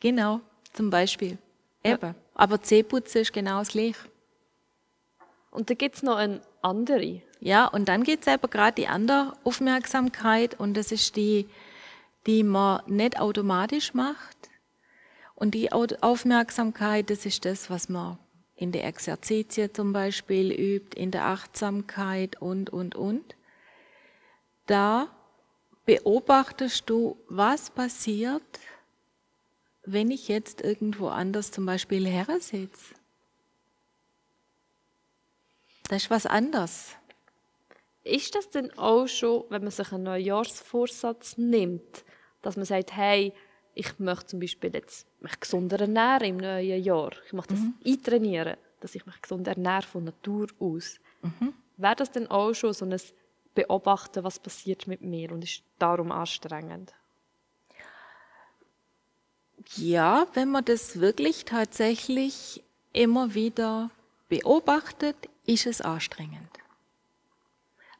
[0.00, 0.40] Genau,
[0.72, 1.38] zum Beispiel.
[1.84, 2.02] Eben.
[2.02, 2.14] Ja.
[2.34, 4.08] Aber Zähneputzen ist genau das Gleiche.
[5.52, 7.22] Und da gibt es noch eine andere.
[7.40, 11.48] Ja, und dann gibt es eben gerade die andere Aufmerksamkeit und das ist die,
[12.26, 14.50] die man nicht automatisch macht.
[15.42, 18.16] Und die Aufmerksamkeit, das ist das, was man
[18.54, 23.34] in der Exerzitie zum Beispiel übt, in der Achtsamkeit und, und, und.
[24.66, 25.08] Da
[25.84, 28.44] beobachtest du, was passiert,
[29.82, 32.94] wenn ich jetzt irgendwo anders zum Beispiel her sitze.
[35.88, 36.90] Das ist was anderes.
[38.04, 42.04] Ist das denn auch schon, wenn man sich einen Neujahrsvorsatz nimmt,
[42.42, 43.32] dass man sagt, hey,
[43.74, 47.12] ich möchte zum Beispiel jetzt mich gesunder ernähren im neuen Jahr.
[47.26, 47.74] Ich möchte das mhm.
[47.86, 50.98] eintrainieren, dass ich mich gesund ernähre von Natur aus.
[51.22, 51.54] Mhm.
[51.76, 53.00] Wäre das denn auch schon so ein
[53.54, 56.94] beobachten, was passiert mit mir und ist darum anstrengend.
[59.76, 63.90] Ja, wenn man das wirklich tatsächlich immer wieder
[64.28, 66.48] beobachtet, ist es anstrengend.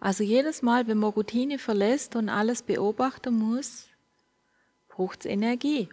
[0.01, 3.87] Also jedes Mal, wenn man Routine verlässt und alles beobachten muss,
[4.89, 5.89] braucht es Energie.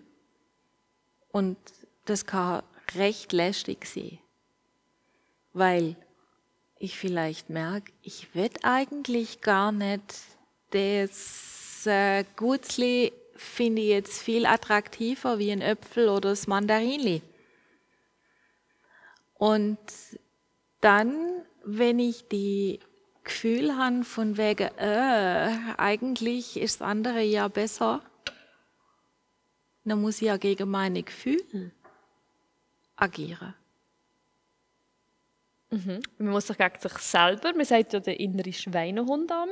[1.31, 1.57] Und
[2.05, 2.63] das kann
[2.95, 4.19] recht lästig sein.
[5.53, 5.95] Weil
[6.79, 10.01] ich vielleicht merke, ich will eigentlich gar nicht
[10.71, 17.21] das äh, Gutzli finde ich jetzt viel attraktiver wie ein Äpfel oder das Mandarinli.
[19.35, 19.77] Und
[20.81, 22.79] dann, wenn ich die
[23.23, 28.01] Gefühl habe von wegen, äh, eigentlich ist das andere ja besser,
[29.89, 31.71] dann muss ich ja gegen meine Gefühle
[32.95, 33.53] agieren.
[35.71, 35.99] Mhm.
[36.17, 39.49] Man muss sich gegen sich selber, man sagt ja der innere Schweinehund auch, ein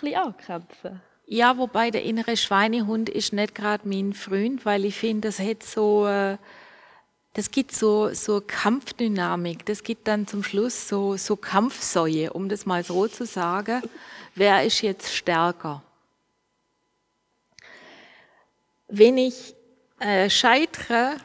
[0.00, 1.00] bisschen ankämpfen.
[1.26, 5.62] Ja, wobei der innere Schweinehund ist nicht gerade mein Freund, weil ich finde, das hat
[5.62, 6.38] so, äh,
[7.34, 9.66] das gibt so, so Kampfdynamik.
[9.66, 13.82] Das gibt dann zum Schluss so, so Kampfsäue, um das mal so zu sagen.
[14.34, 15.82] Wer ist jetzt stärker?
[18.88, 19.54] Wenn ich
[20.00, 21.16] äh, scheitere,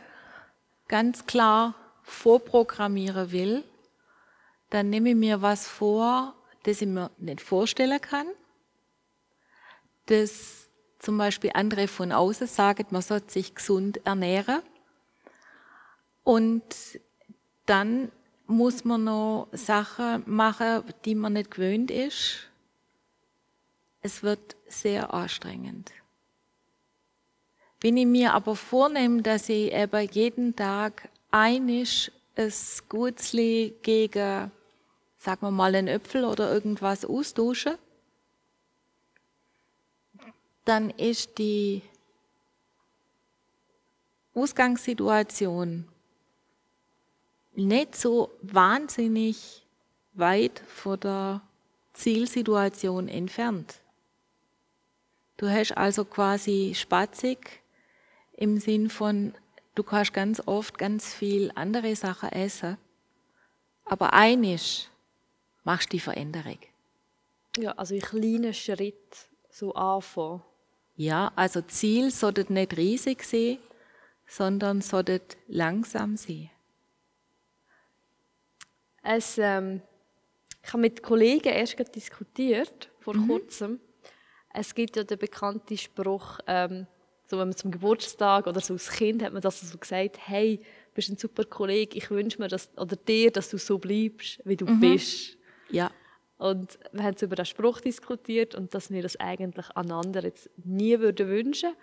[0.87, 3.63] ganz klar vorprogrammieren will,
[4.69, 8.27] dann nehme ich mir was vor, das ich mir nicht vorstellen kann,
[10.07, 10.67] das
[10.99, 14.61] zum Beispiel andere von außen sagen, man sollte sich gesund ernähren.
[16.23, 16.63] Und
[17.65, 18.11] dann
[18.45, 22.49] muss man noch Sachen machen, die man nicht gewöhnt ist.
[24.01, 25.91] Es wird sehr anstrengend.
[27.83, 34.49] Wenn ich mir aber vornehme, dass ich eben jeden Tag einisch es Gutzli gegen,
[35.17, 37.77] sagen wir mal, einen Äpfel oder irgendwas austausche,
[40.63, 41.81] dann ist die
[44.33, 45.85] Ausgangssituation
[47.53, 49.65] nicht so wahnsinnig
[50.13, 51.41] weit von der
[51.91, 53.81] Zielsituation entfernt.
[55.35, 57.62] Du hast also quasi spatzig
[58.43, 59.33] im Sinn von,
[59.73, 62.77] du kannst ganz oft ganz viel andere Sachen essen,
[63.85, 64.89] aber einisch
[65.63, 66.59] machst die Veränderung.
[67.57, 70.41] Ja, also in kleinen Schritt so anfangen.
[70.97, 73.59] Ja, also Ziel sollte nicht riesig sein,
[74.27, 76.49] sondern sollte langsam sein.
[79.03, 79.81] Es, ähm,
[80.61, 83.27] ich habe mit Kollegen erst diskutiert, vor mhm.
[83.27, 83.79] kurzem.
[84.53, 86.87] Es gibt ja den bekannten Spruch, ähm,
[87.27, 90.57] so wenn man zum Geburtstag oder so als Kind hat man das so gesagt, hey,
[90.57, 94.41] du bist ein super Kollege, ich wünsche mir dass, oder dir, dass du so bleibst,
[94.45, 94.79] wie du mhm.
[94.79, 95.37] bist.
[95.69, 95.91] Ja.
[96.37, 100.99] Und wir haben über den Spruch diskutiert und dass wir das eigentlich einander jetzt nie
[100.99, 101.73] würden wünschen,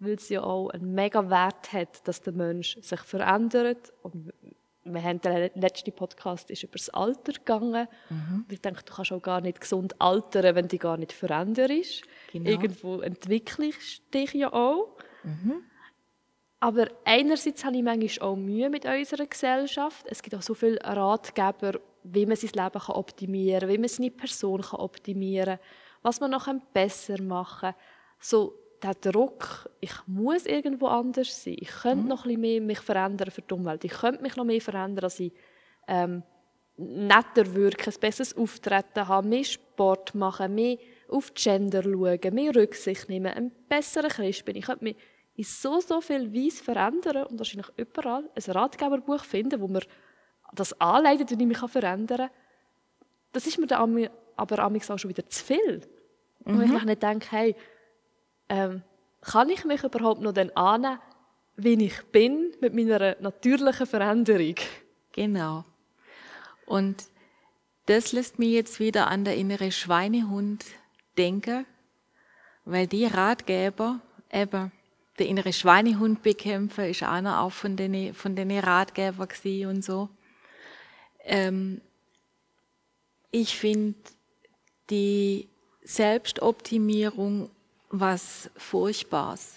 [0.00, 4.32] weil es ja auch einen mega Wert hat, dass der Mensch sich verändert und
[4.84, 7.86] wir haben der letzte Podcast ist über das Alter gegangen.
[8.10, 8.46] Mhm.
[8.50, 12.02] Ich denke, du kannst auch gar nicht gesund altern, wenn du gar nicht veränderst.
[12.32, 12.50] Genau.
[12.50, 14.96] Irgendwo entwickelst du dich ja auch.
[15.22, 15.62] Mhm.
[16.58, 20.06] Aber einerseits habe ich manchmal auch Mühe mit unserer Gesellschaft.
[20.08, 23.88] Es gibt auch so viele Ratgeber, wie man sein Leben kann optimieren kann, wie man
[23.88, 25.66] seine Person kann optimieren kann,
[26.02, 27.74] was man noch besser machen kann.
[28.20, 31.56] So der Druck, ich muss irgendwo anders sein.
[31.58, 32.08] Ich könnte mhm.
[32.08, 33.84] noch ein bisschen mehr mich verändern für die Umwelt.
[33.84, 35.32] Ich könnte mich noch mehr verändern, dass ich
[35.86, 36.22] ähm,
[36.76, 43.08] netter wirke, ein besseres Auftreten habe, mehr Sport machen, mehr auf Gender schauen, mehr Rücksicht
[43.08, 44.56] nehmen, ein besserer Christ bin.
[44.56, 44.96] Ich könnte mich
[45.34, 49.82] in so, so viel Weise verändern und wahrscheinlich überall ein Ratgeberbuch finden, wo mir
[50.54, 52.30] das anleitet, wie ich mich verändern kann.
[53.32, 55.80] Das ist mir dann aber auch schon wieder zu viel.
[56.44, 56.58] Mhm.
[56.58, 57.56] Und ich nicht denke, hey,
[58.52, 58.82] ähm,
[59.22, 60.98] kann ich mich überhaupt noch dann annehmen,
[61.56, 64.56] wie ich bin, mit meiner natürlichen Veränderung?
[65.12, 65.64] Genau.
[66.66, 67.04] Und
[67.86, 70.66] das lässt mich jetzt wieder an der innere Schweinehund
[71.16, 71.64] denken,
[72.66, 74.70] weil die Ratgeber, eben
[75.18, 79.28] der innere Schweinehund bekämpfen, ist einer auch von den, von den Ratgeber
[79.66, 80.10] und so.
[81.24, 81.80] Ähm,
[83.30, 83.98] ich finde
[84.90, 85.48] die
[85.82, 87.50] Selbstoptimierung
[87.92, 89.56] was Furchtbares.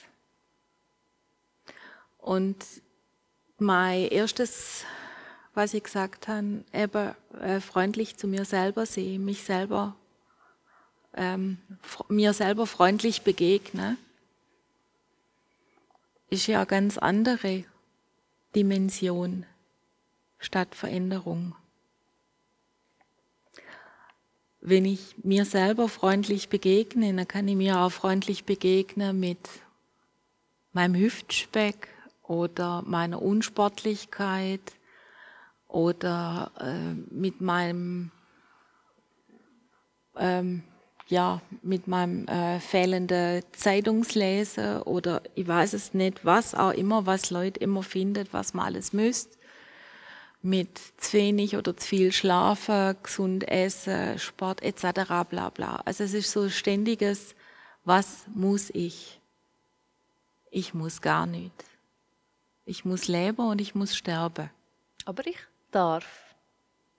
[2.17, 2.57] Und
[3.57, 4.83] mein erstes,
[5.53, 9.95] was ich gesagt habe, eben äh, freundlich zu mir selber sehen, mich selber,
[11.13, 11.57] ähm,
[12.09, 13.97] mir selber freundlich begegnen,
[16.29, 17.63] ist ja eine ganz andere
[18.53, 19.45] Dimension
[20.39, 21.55] statt Veränderung
[24.67, 29.37] wenn ich mir selber freundlich begegne, dann kann ich mir auch freundlich begegnen mit
[30.73, 31.87] meinem Hüftspeck
[32.23, 34.73] oder meiner Unsportlichkeit
[35.67, 38.09] oder äh, mit meinem
[40.17, 40.63] ähm,
[41.09, 47.29] ja mit meinem äh, fehlenden Zeitungslesen oder ich weiß es nicht, was auch immer, was
[47.29, 49.37] Leute immer findet, was man alles müsst
[50.45, 55.25] mit zu wenig oder zu viel Schlafen, gesund essen, Sport etc.
[55.27, 55.81] bla bla.
[55.85, 57.33] Also es ist so ein ständiges,
[57.83, 59.19] was muss ich?
[60.51, 61.65] Ich muss gar nicht.
[62.63, 64.51] Ich muss leben und ich muss sterben.
[65.05, 65.37] Aber ich
[65.71, 66.35] darf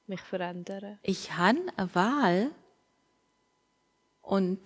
[0.08, 0.98] mich verändern.
[1.02, 2.50] Ich habe eine Wahl
[4.22, 4.60] und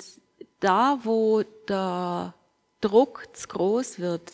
[0.60, 2.34] da, wo der
[2.80, 4.32] Druck zu groß wird,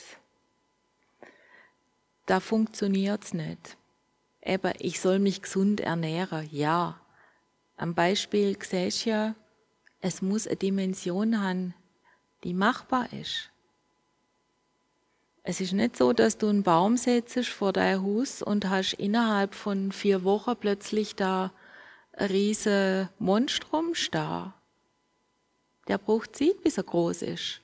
[2.27, 3.77] da funktioniert es nicht
[4.47, 7.01] eben, ich soll mich gesund ernähren, ja.
[7.77, 9.35] Am Beispiel siehst du ja,
[10.01, 11.75] es muss eine Dimension haben,
[12.45, 13.51] die machbar ist.
[15.43, 19.55] Es ist nicht so, dass du einen Baum setzt vor dein Haus und hast innerhalb
[19.55, 21.53] von vier Wochen plötzlich da
[22.13, 24.53] ein riesen Monstrum stehen.
[25.87, 27.61] Der braucht Zeit, bis er groß ist.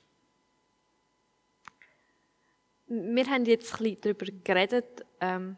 [2.87, 5.57] Wir haben jetzt ein bisschen darüber geredet, ähm,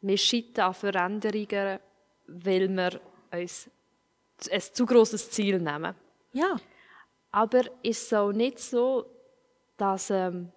[0.00, 1.78] wir scheitern an Veränderungen,
[2.26, 3.00] weil wir
[3.32, 3.70] uns
[4.50, 5.94] ein zu grosses Ziel nehmen.
[6.32, 6.56] Ja.
[7.32, 9.06] Aber ist es auch nicht so,
[9.76, 10.50] dass ähm,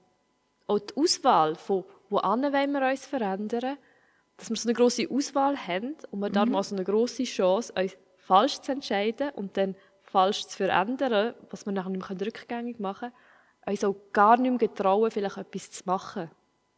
[0.67, 3.77] auch die Auswahl von wollen wir uns verändern,
[4.37, 6.33] dass wir so eine grosse Auswahl haben und wir mhm.
[6.33, 11.65] darum so eine grosse Chance, uns falsch zu entscheiden und dann falsch zu verändern, was
[11.65, 15.71] wir nachher nicht mehr rückgängig machen können, uns auch gar nicht mehr getrauen, vielleicht etwas
[15.71, 16.29] zu machen.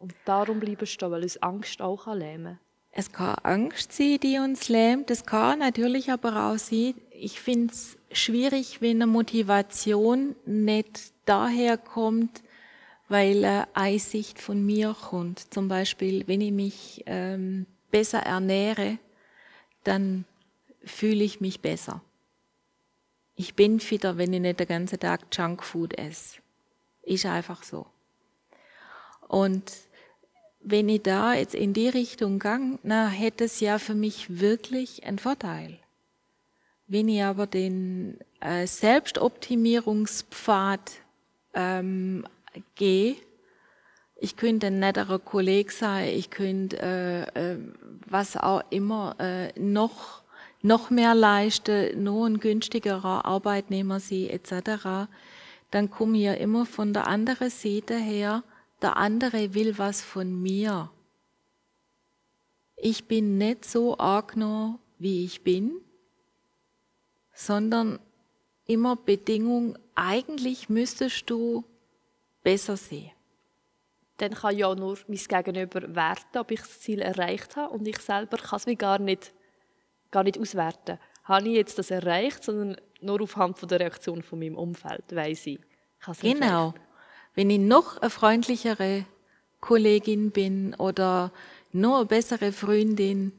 [0.05, 2.59] Und darum bleiben stehen, weil uns Angst auch lähmen.
[2.91, 5.09] Es kann Angst sein, die uns lähmt.
[5.09, 11.79] Es kann natürlich aber auch sein, ich finde es schwierig, wenn eine Motivation nicht daher
[11.79, 12.43] kommt,
[13.09, 15.51] weil eine Einsicht von mir kommt.
[15.51, 18.99] Zum Beispiel, wenn ich mich ähm, besser ernähre,
[19.85, 20.25] dann
[20.83, 22.01] fühle ich mich besser.
[23.35, 26.37] Ich bin fitter, wenn ich nicht den ganzen Tag Junkfood esse.
[27.01, 27.87] Ist einfach so.
[29.27, 29.71] Und
[30.65, 35.05] wenn ich da jetzt in die Richtung gang, na, hätte es ja für mich wirklich
[35.05, 35.79] einen Vorteil.
[36.87, 40.91] Wenn ich aber den äh, Selbstoptimierungspfad
[41.55, 42.25] ähm,
[42.75, 43.15] gehe.
[44.17, 47.57] Ich könnte ein netterer Kollege sein, ich könnte äh, äh,
[48.07, 50.21] was auch immer äh, noch,
[50.61, 55.09] noch mehr leisten, nur ein günstigerer Arbeitnehmer sein etc.
[55.71, 58.43] Dann komme ich ja immer von der anderen Seite her,
[58.81, 60.91] der andere will was von mir.
[62.75, 65.81] Ich bin nicht so arg nur, wie ich bin,
[67.33, 67.99] sondern
[68.65, 71.63] immer Bedingung, eigentlich müsstest du
[72.43, 73.11] besser sehen.
[74.17, 77.99] Dann kann ja nur mein Gegenüber werten, ob ich das Ziel erreicht habe und ich
[77.99, 79.33] selber kann es wie gar nicht,
[80.11, 80.97] gar nicht auswerten.
[81.25, 85.47] Habe ich jetzt das erreicht, sondern nur aufhand von der Reaktion von meinem Umfeld, weiß
[85.47, 85.59] ich.
[86.07, 86.73] ich genau.
[87.35, 89.05] Wenn ich noch eine freundlichere
[89.59, 91.31] Kollegin bin oder
[91.73, 93.33] noch eine bessere Freundin,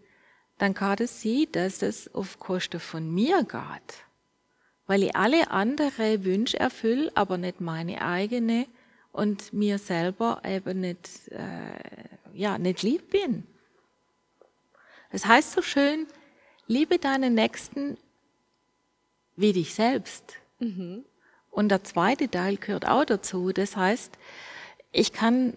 [0.59, 4.04] dann kann es sein, dass das auf Kosten von mir geht.
[4.87, 8.66] Weil ich alle andere Wünsche erfülle, aber nicht meine eigene
[9.12, 13.44] und mir selber eben nicht, äh, ja, nicht lieb bin.
[15.11, 16.06] Das heißt so schön,
[16.66, 17.96] liebe deinen Nächsten
[19.37, 20.35] wie dich selbst.
[20.59, 21.04] Mhm.
[21.56, 23.50] Und der zweite Teil gehört auch dazu.
[23.50, 24.18] Das heißt,
[24.92, 25.56] ich kann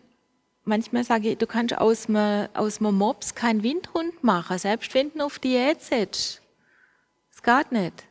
[0.64, 5.26] manchmal sage ich, du kannst aus einem, aus Mops keinen Windhund machen, selbst wenn du
[5.26, 6.42] auf Diät setzt.
[7.30, 8.06] Es geht nicht.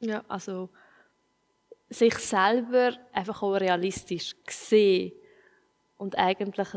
[0.00, 0.70] Ja, also
[1.88, 5.12] sich selber einfach auch realistisch sehen
[5.98, 6.68] und eigentlich,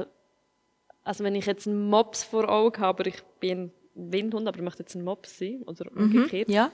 [1.04, 4.58] also wenn ich jetzt einen Mops vor Augen habe, aber ich bin ein Windhund, aber
[4.58, 6.72] ich möchte jetzt ein Mops sein oder umgekehrt, mhm, ja.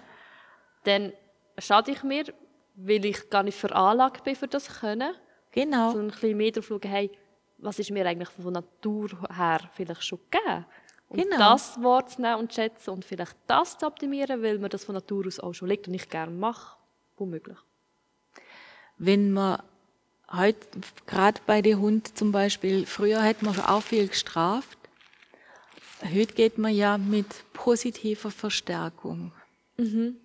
[0.84, 1.14] dann
[1.58, 2.26] schade ich mir,
[2.76, 5.14] weil ich gar nicht veranlagt bin für das können.
[5.52, 5.92] Genau.
[5.92, 7.12] So ein bisschen mehr darauf schauen, hey,
[7.58, 10.66] was ist mir eigentlich von Natur her vielleicht schon gegeben?
[11.10, 11.38] Und genau.
[11.38, 15.40] das und zu schätzen und vielleicht das zu optimieren, weil mir das von Natur aus
[15.40, 16.78] auch schon liegt und ich gerne mache,
[17.18, 17.58] womöglich.
[18.98, 19.62] Wenn man
[20.32, 20.66] heute,
[21.06, 24.78] gerade bei den Hunden zum Beispiel, früher hätte man auch viel gestraft,
[26.02, 29.34] heute geht man ja mit positiver Verstärkung.
[29.78, 30.16] Mhm.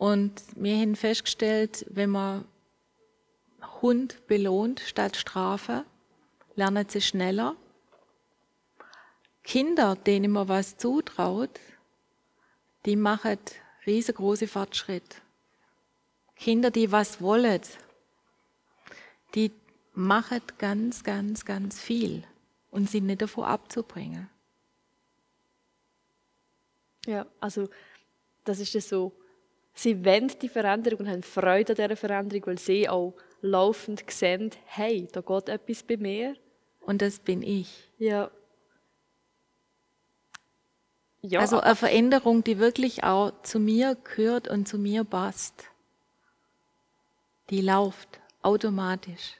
[0.00, 2.46] Und wir haben festgestellt, wenn man
[3.82, 5.84] Hund belohnt statt Strafe,
[6.56, 7.54] lernen sie schneller.
[9.44, 11.60] Kinder, denen man was zutraut,
[12.86, 13.36] die machen
[13.84, 15.20] riesengroße Fortschritt.
[16.34, 17.60] Kinder, die was wollen,
[19.34, 19.52] die
[19.92, 22.24] machen ganz, ganz, ganz viel
[22.70, 24.30] und sind nicht davon abzubringen.
[27.04, 27.68] Ja, also
[28.44, 29.12] das ist ja so.
[29.82, 34.50] Sie wollen die Veränderung und haben Freude an dieser Veränderung, weil sie auch laufend sehen,
[34.66, 36.36] hey, da geht etwas bei mir.
[36.82, 37.88] Und das bin ich.
[37.96, 38.30] Ja.
[41.22, 45.64] ja also eine Veränderung, die wirklich auch zu mir gehört und zu mir passt.
[47.48, 49.38] Die läuft automatisch.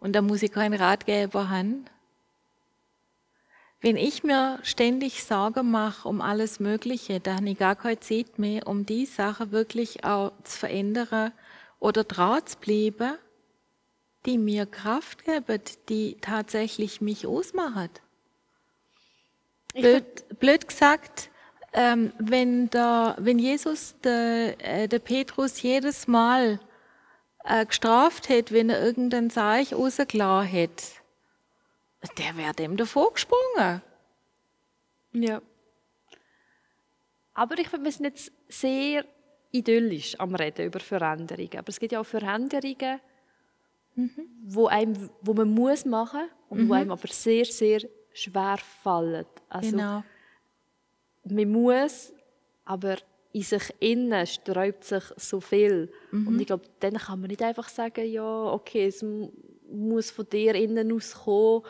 [0.00, 1.84] Und da muss ich keinen Ratgeber haben.
[3.82, 8.68] Wenn ich mir ständig Sorge mache um alles Mögliche, dann ich gar keine Zeit mehr,
[8.68, 11.32] um die Sache wirklich auch zu verändern
[11.80, 13.14] oder draht bleiben,
[14.24, 17.90] die mir Kraft geben, die tatsächlich mich ausmachen.
[19.74, 21.30] Blöd, blöd gesagt,
[21.72, 26.60] ähm, wenn, der, wenn Jesus der, äh, der Petrus jedes Mal
[27.44, 30.84] äh, gestraft hätte, wenn er irgendein Zeichen rausgelassen hätte,
[32.18, 33.82] der wäre dem davor gesprungen.
[35.12, 35.42] Ja.
[37.34, 39.04] Aber ich finde, wir sind jetzt sehr
[39.50, 41.58] idyllisch am Reden über Veränderungen.
[41.58, 43.00] Aber es gibt ja auch Veränderungen,
[43.94, 44.28] mhm.
[44.44, 46.68] wo, einem, wo man muss machen und mhm.
[46.68, 47.80] wo einem aber sehr, sehr
[48.12, 49.26] schwer fallen.
[49.48, 50.04] Also, genau.
[51.24, 52.12] Man muss,
[52.64, 52.96] aber
[53.32, 55.90] in sich innen sträubt sich so viel.
[56.10, 56.28] Mhm.
[56.28, 59.04] Und ich glaube, dann kann man nicht einfach sagen, ja, okay, es
[59.70, 61.62] muss von dir innen aus kommen.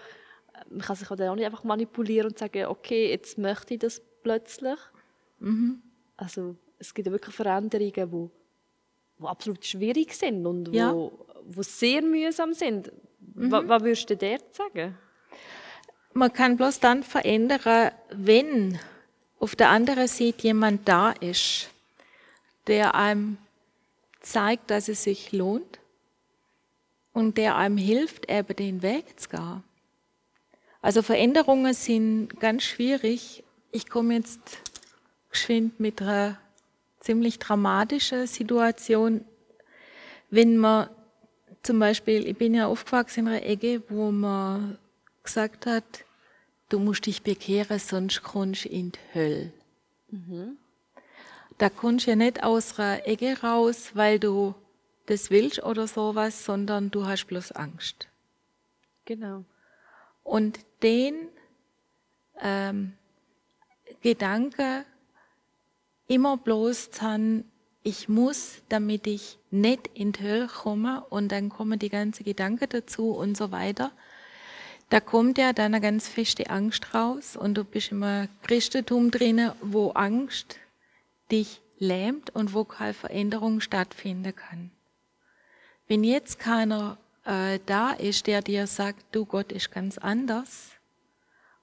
[0.69, 4.79] Man kann sich auch nicht einfach manipulieren und sagen, okay, jetzt möchte ich das plötzlich.
[5.39, 5.83] Mhm.
[6.17, 8.31] Also es gibt ja wirklich Veränderungen, die,
[9.19, 10.93] die absolut schwierig sind und ja.
[10.93, 12.93] wo, wo sehr mühsam sind.
[13.35, 13.51] Mhm.
[13.51, 14.97] Was, was würdest du dir sagen?
[16.15, 18.79] Man kann bloß dann verändern, wenn
[19.39, 21.71] auf der anderen Seite jemand da ist,
[22.67, 23.39] der einem
[24.21, 25.81] zeigt, dass es sich lohnt
[27.13, 29.65] und der einem hilft, eben den Weg zu gehen.
[30.83, 33.45] Also Veränderungen sind ganz schwierig.
[33.71, 34.41] Ich komme jetzt
[35.31, 36.39] geschwind mit einer
[37.01, 39.25] ziemlich dramatische Situation,
[40.31, 40.89] wenn man
[41.63, 44.79] zum Beispiel, ich bin ja aufgewachsen in einer Ecke, wo man
[45.23, 46.05] gesagt hat,
[46.69, 49.53] du musst dich bekehren, sonst kommst du in die Hölle.
[50.11, 50.59] Mhm.
[51.57, 54.55] da kommst du ja nicht aus einer Ecke raus, weil du
[55.07, 58.09] das willst oder sowas, sondern du hast bloß Angst.
[59.07, 59.45] Genau.
[60.23, 61.29] Und den
[62.41, 62.95] ähm,
[64.01, 64.85] Gedanke
[66.07, 67.45] immer bloß dann,
[67.83, 72.69] ich muss, damit ich nicht in die Hölle komme und dann kommen die ganzen Gedanken
[72.69, 73.93] dazu und so weiter.
[74.89, 79.53] Da kommt ja dann eine ganz feste Angst raus und du bist immer Christentum drinnen,
[79.63, 80.59] wo Angst
[81.31, 84.71] dich lähmt und wo keine Veränderung stattfinden kann.
[85.89, 90.72] Wenn jetzt keiner äh, da ist, der dir sagt, du Gott ist ganz anders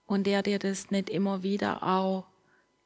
[0.10, 2.26] und der dir das nicht immer wieder auch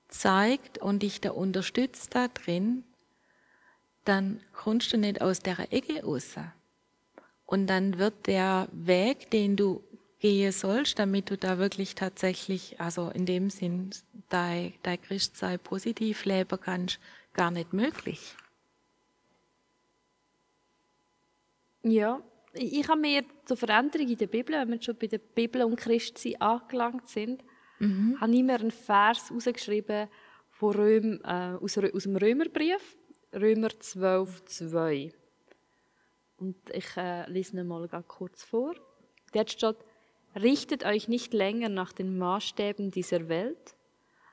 [0.09, 2.84] zeigt und dich da unterstützt da drin,
[4.03, 6.36] dann kommst du nicht aus der Ecke raus.
[7.45, 9.82] Und dann wird der Weg, den du
[10.19, 13.91] gehen sollst, damit du da wirklich tatsächlich, also in dem Sinn,
[14.28, 16.99] dein, dein Christsein positiv leben kannst,
[17.34, 18.36] gar nicht möglich.
[21.84, 22.21] Ja,
[22.53, 25.75] ich habe mir zur Veränderung in der Bibel, wenn wir schon bei der Bibel und
[25.75, 27.43] Christsein angelangt sind,
[27.79, 28.17] mhm.
[28.19, 30.07] habe ich mir einen Vers herausgeschrieben
[30.49, 32.97] von Röm, äh, aus, aus dem Römerbrief,
[33.33, 35.11] Römer 12, 2.
[36.37, 38.75] Und ich äh, lese ihn mal ganz kurz vor.
[39.31, 39.77] Dort steht,
[40.35, 43.75] richtet euch nicht länger nach den Maßstäben dieser Welt,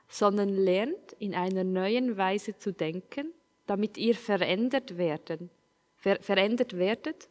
[0.07, 3.33] sondern lernt in einer neuen Weise zu denken,
[3.65, 5.49] damit ihr verändert werden,
[5.95, 7.29] ver verändert werdet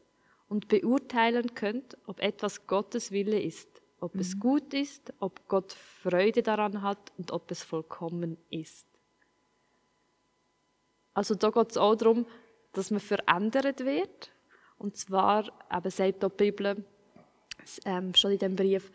[0.51, 3.69] und beurteilen könnt, ob etwas Gottes Wille ist,
[4.01, 4.21] ob mhm.
[4.21, 8.87] es gut ist, ob Gott Freude daran hat und ob es vollkommen ist.
[11.15, 12.27] Also da geht es auch darum,
[12.73, 14.33] dass man verändert wird.
[14.77, 16.85] Und zwar, eben sagt die Bibel
[17.85, 18.91] ähm, schon in dem Brief,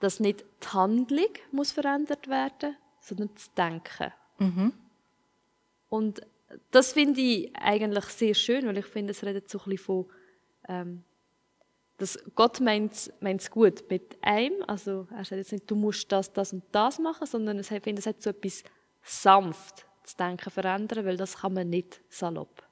[0.00, 4.12] dass nicht die Handlung muss verändert werden, sondern das Denken.
[4.38, 4.72] Mhm.
[5.88, 6.20] Und
[6.72, 10.06] das finde ich eigentlich sehr schön, weil ich finde, es redet so ein bisschen von,
[10.70, 11.04] ähm,
[11.98, 16.32] dass Gott meint es gut mit einem, also er sagt jetzt nicht, du musst das,
[16.32, 18.64] das und das machen, sondern ich finde, es hat so etwas
[19.02, 22.62] sanft das Denken verändern, weil das kann man nicht salopp.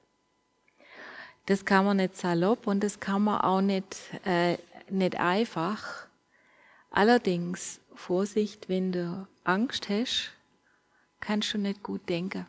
[1.45, 4.57] Das kann man nicht salopp und das kann man auch nicht, äh,
[4.89, 6.07] nicht einfach.
[6.89, 10.31] Allerdings, Vorsicht, wenn du Angst hast,
[11.19, 12.47] kannst du nicht gut denken.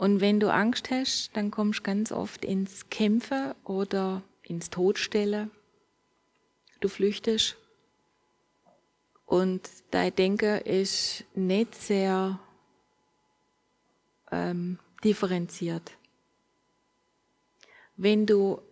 [0.00, 5.50] Und wenn du Angst hast, dann kommst du ganz oft ins Kämpfen oder ins Todstellen.
[6.80, 7.58] Du flüchtest.
[9.26, 12.40] Und dein Denken ist nicht sehr
[14.32, 15.92] ähm, differenziert.
[17.98, 18.62] Wenn du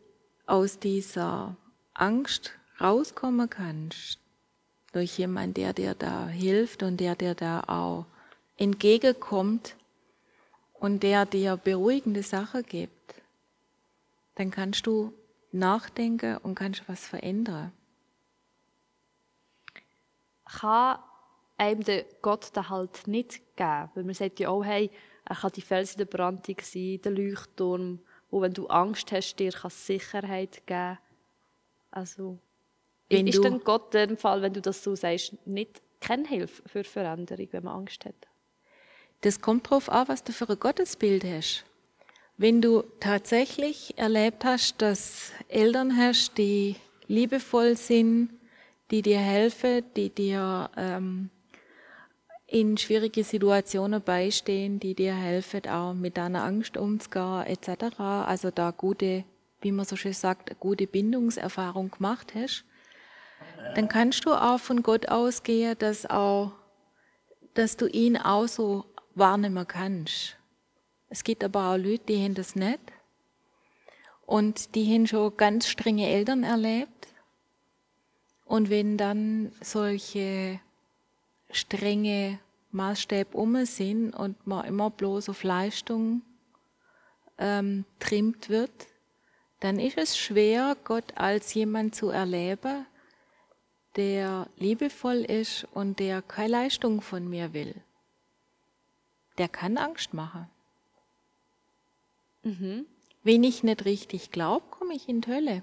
[0.47, 1.59] aus dieser
[1.93, 4.19] Angst rauskommen kannst,
[4.93, 8.07] durch jemanden, der dir da hilft und der dir da auch
[8.57, 9.77] entgegenkommt
[10.81, 13.15] und der dir beruhigende Sachen gibt,
[14.35, 15.13] dann kannst du
[15.53, 17.73] nachdenken und kannst was verändern.
[20.45, 20.99] Kann
[21.57, 24.91] einem der Gott da halt nicht geben, weil man sagt ja auch, hey,
[25.25, 28.01] er kann die Felsen der Brandung sein, der Leuchtturm,
[28.31, 30.99] wo wenn du Angst hast, dir kann Sicherheit geben.
[31.91, 32.39] Also,
[33.11, 36.69] wenn ist denn Gott in dem Fall, wenn du das so sagst, nicht keine Hilfe
[36.69, 38.28] für Veränderung, wenn man Angst hat?
[39.21, 41.65] Das kommt darauf an, was du für ein Gottesbild hast.
[42.37, 46.77] Wenn du tatsächlich erlebt hast, dass Eltern hast, die
[47.09, 48.31] liebevoll sind,
[48.93, 51.31] die dir helfen, die dir ähm,
[52.47, 57.99] in schwierige Situationen beistehen, die dir helfen, auch mit deiner Angst umzugehen, etc.
[57.99, 59.25] Also da gute,
[59.61, 62.65] wie man so schön sagt, gute Bindungserfahrung gemacht hast,
[63.75, 66.53] dann kannst du auch von Gott ausgehen, dass auch,
[67.55, 68.87] dass du ihn auch so
[69.19, 70.37] wahrnehmen kannst.
[71.09, 72.81] Es gibt aber auch Leute, die haben das nicht.
[74.27, 77.09] Und die haben schon ganz strenge Eltern erlebt.
[78.45, 80.61] Und wenn dann solche
[81.51, 82.39] strenge
[82.71, 86.23] Maßstäbe um sind und man immer bloß auf Leistung
[87.39, 88.87] ähm, trimmt wird,
[89.61, 92.87] dann ist es schwer, Gott als jemand zu erleben,
[93.97, 97.75] der liebevoll ist und der keine Leistung von mir will.
[99.39, 100.49] Der kann Angst machen.
[102.43, 102.87] Mhm.
[103.23, 105.63] Wenn ich nicht richtig glaube, komme ich in die Hölle.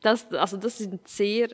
[0.00, 1.48] Das, also das sind sehr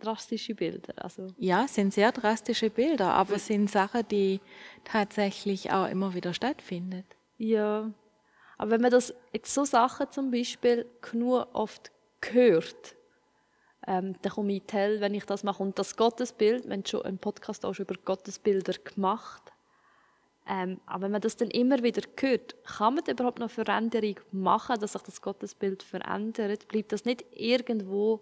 [0.00, 0.94] drastische Bilder.
[0.96, 1.28] Also.
[1.38, 4.40] Ja, sind sehr drastische Bilder, aber es sind Sachen, die
[4.84, 7.04] tatsächlich auch immer wieder stattfinden.
[7.38, 7.92] Ja,
[8.58, 11.90] aber wenn man das jetzt so Sachen zum Beispiel genug oft
[12.30, 12.94] hört,
[13.86, 15.62] ähm, dann komme ich in die Hell, wenn ich das mache.
[15.62, 19.52] Und das Gottesbild, wir haben schon einen Podcast auch schon über Gottesbilder gemacht,
[20.48, 24.78] ähm, aber wenn man das dann immer wieder hört, kann man überhaupt noch Veränderung machen,
[24.80, 26.66] dass sich das Gottesbild verändert?
[26.68, 28.20] Bleibt das nicht irgendwo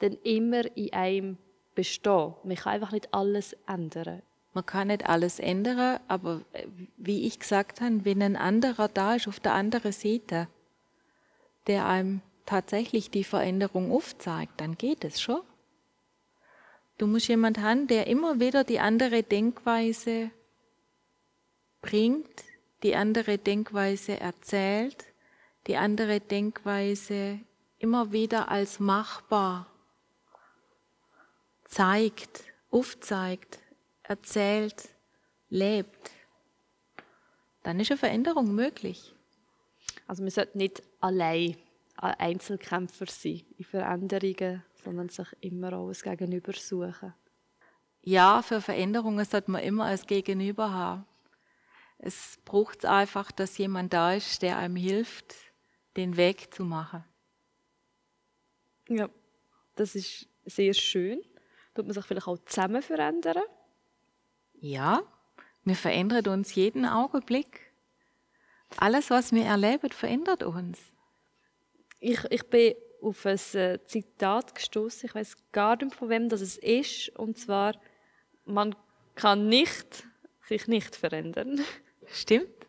[0.00, 1.38] dann immer in einem
[1.74, 2.34] bestehen?
[2.42, 4.22] Man kann einfach nicht alles ändern.
[4.52, 6.66] Man kann nicht alles ändern, aber äh,
[6.96, 10.48] wie ich gesagt habe, wenn ein anderer da ist auf der anderen Seite,
[11.66, 15.40] der einem tatsächlich die Veränderung aufzeigt, dann geht es schon.
[16.98, 20.30] Du musst jemand haben, der immer wieder die andere Denkweise
[21.80, 22.44] bringt,
[22.82, 25.04] die andere Denkweise erzählt,
[25.66, 27.40] die andere Denkweise
[27.78, 29.66] immer wieder als machbar
[31.66, 33.58] zeigt, aufzeigt,
[34.04, 34.88] erzählt,
[35.48, 36.10] lebt,
[37.64, 39.14] dann ist eine Veränderung möglich.
[40.06, 41.63] Also man sollte nicht allein ein
[41.96, 47.14] Einzelkämpfer sein in Veränderungen, sondern sich immer auch ein Gegenüber suchen.
[48.02, 51.06] Ja, für Veränderungen sollte man immer ein Gegenüber haben.
[51.98, 55.34] Es braucht einfach, dass jemand da ist, der einem hilft,
[55.96, 57.04] den Weg zu machen.
[58.88, 59.08] Ja,
[59.76, 61.22] das ist sehr schön.
[61.74, 63.42] Tut man sich vielleicht auch zusammen verändern?
[64.52, 65.02] Ja,
[65.64, 67.72] wir verändern uns jeden Augenblick.
[68.76, 70.78] Alles, was wir erleben, verändert uns.
[72.06, 75.08] Ich, ich bin auf ein äh, Zitat gestoßen.
[75.08, 77.08] Ich weiß gar nicht, von wem das ist.
[77.16, 77.80] Und zwar:
[78.44, 78.76] Man
[79.14, 80.06] kann nicht
[80.42, 81.64] sich nicht verändern.
[82.06, 82.66] Stimmt.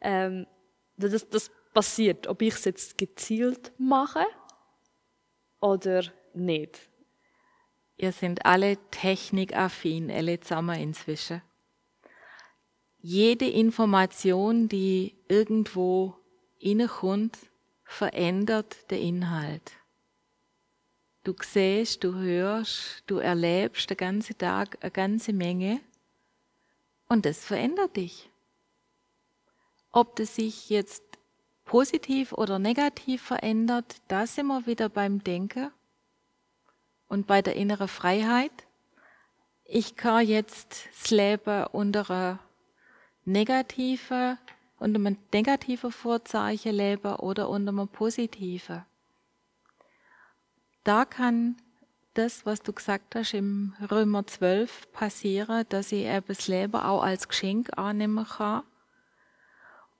[0.00, 0.46] Ähm,
[0.96, 4.24] das, das passiert, ob ich es jetzt gezielt mache
[5.60, 6.02] oder
[6.32, 6.88] nicht.
[7.98, 11.42] Ihr sind alle technikaffin, alle zusammen inzwischen.
[12.98, 16.16] Jede Information, die irgendwo
[16.58, 17.51] innekommt,
[17.92, 19.72] verändert den Inhalt.
[21.24, 25.80] Du siehst, du hörst, du erlebst den ganzen Tag eine ganze Menge
[27.08, 28.28] und das verändert dich.
[29.92, 31.04] Ob das sich jetzt
[31.64, 35.70] positiv oder negativ verändert, da sind wir wieder beim Denken
[37.08, 38.66] und bei der inneren Freiheit.
[39.64, 42.38] Ich kann jetzt das Leben unter einer
[43.24, 44.38] negativen,
[44.82, 48.84] unter einem negativen Vorzeichen leben oder unter einem positiven.
[50.82, 51.56] Da kann
[52.14, 57.02] das, was du gesagt hast im Römer 12 passieren, dass ich eben das Leben auch
[57.02, 58.64] als Geschenk annehmen kann.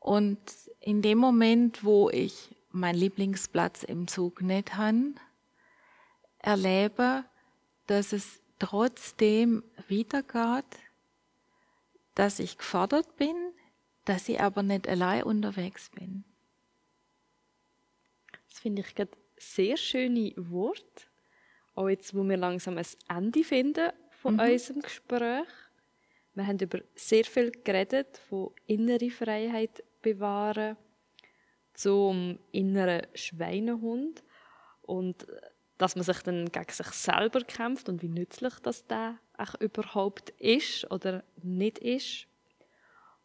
[0.01, 0.41] Und
[0.81, 5.15] in dem Moment, wo ich meinen Lieblingsplatz im Zug nicht habe,
[6.39, 7.25] erlebe,
[7.87, 10.65] dass es trotzdem weitergeht,
[12.17, 13.37] dass ich gefordert bin,
[14.05, 16.25] dass ich aber nicht allein unterwegs bin.
[18.49, 21.09] Das finde ich gerade sehr schöne Wort
[21.75, 24.41] auch jetzt, wo wir langsam ein Ende finden von mhm.
[24.41, 25.49] unserem Gespräch.
[26.35, 30.77] Wir haben über sehr viel geredet, von innere Freiheit bewahren
[31.75, 34.23] zum inneren Schweinehund
[34.83, 35.27] und
[35.79, 39.19] dass man sich dann gegen sich selber kämpft und wie nützlich das da
[39.59, 42.27] überhaupt ist oder nicht ist.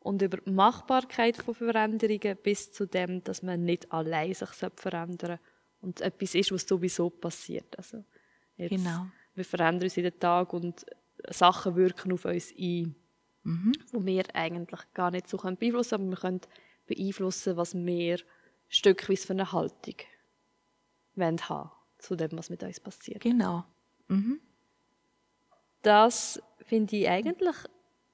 [0.08, 5.38] Und über die Machbarkeit von Veränderungen bis zu dem, dass man nicht allein sich verändern
[5.82, 7.78] und etwas ist, was sowieso passiert.
[7.78, 8.06] Also
[8.56, 9.08] Jetzt, genau.
[9.36, 10.86] Wir verändern uns jeden Tag und
[11.30, 12.96] Sachen wirken auf uns ein,
[13.44, 13.74] mhm.
[13.92, 16.42] wo wir eigentlich gar nicht so beeinflussen können, aber wir können
[16.88, 18.20] beeinflussen, was wir
[18.70, 19.96] stückweise für eine Haltung
[21.16, 23.22] wollen haben zu dem, was mit uns passiert.
[23.22, 23.66] Genau.
[24.08, 24.40] Mhm.
[25.82, 27.56] Das finde ich eigentlich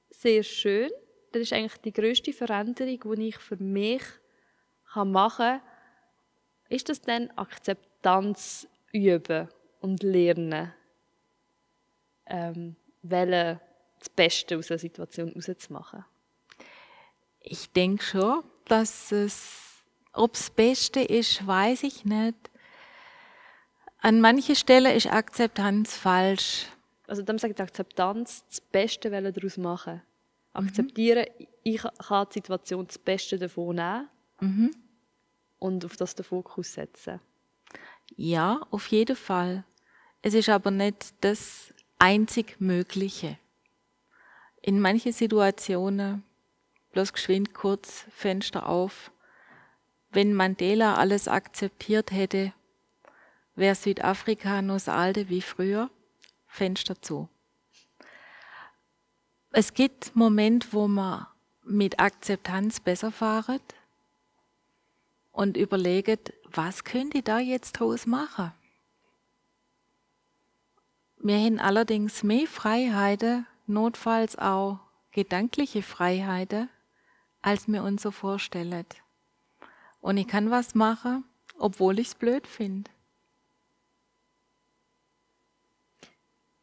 [0.09, 0.89] sehr schön.
[1.33, 4.03] Das ist eigentlich die größte Veränderung, die ich für mich
[4.95, 5.61] machen kann.
[6.69, 9.49] Ist das dann Akzeptanz üben
[9.81, 10.71] und lernen,
[12.27, 13.59] ähm, wollen,
[13.97, 16.05] das Beste aus der Situation rauszumachen?
[17.39, 22.37] Ich denke schon, dass es, ob es das Beste ist, weiß ich nicht.
[23.97, 26.67] An manchen Stellen ist Akzeptanz falsch.
[27.07, 30.03] Also dann sagt Akzeptanz, das Beste daraus machen.
[30.53, 31.47] Akzeptieren, mhm.
[31.63, 34.71] ich kann die Situation das Beste davon nehmen mhm.
[35.59, 37.19] und auf das den Fokus setzen.
[38.15, 39.63] Ja, auf jeden Fall.
[40.21, 43.37] Es ist aber nicht das einzig Mögliche.
[44.61, 46.23] In manchen Situationen,
[46.91, 49.11] bloß geschwind kurz Fenster auf,
[50.11, 52.53] wenn Mandela alles akzeptiert hätte,
[53.55, 55.89] wäre Südafrika nur das alte wie früher,
[56.45, 57.27] Fenster zu.
[59.55, 61.27] Es gibt Momente, wo man
[61.61, 63.61] mit Akzeptanz besser fahret
[65.31, 68.51] und überlegt, was könnte ich da jetzt draus machen?
[71.17, 74.79] Wir haben allerdings mehr Freiheiten, notfalls auch
[75.11, 76.67] gedankliche Freiheiten,
[77.43, 78.87] als wir uns so vorstellen.
[80.01, 81.25] Und ich kann was machen,
[81.59, 82.89] obwohl ich es blöd finde.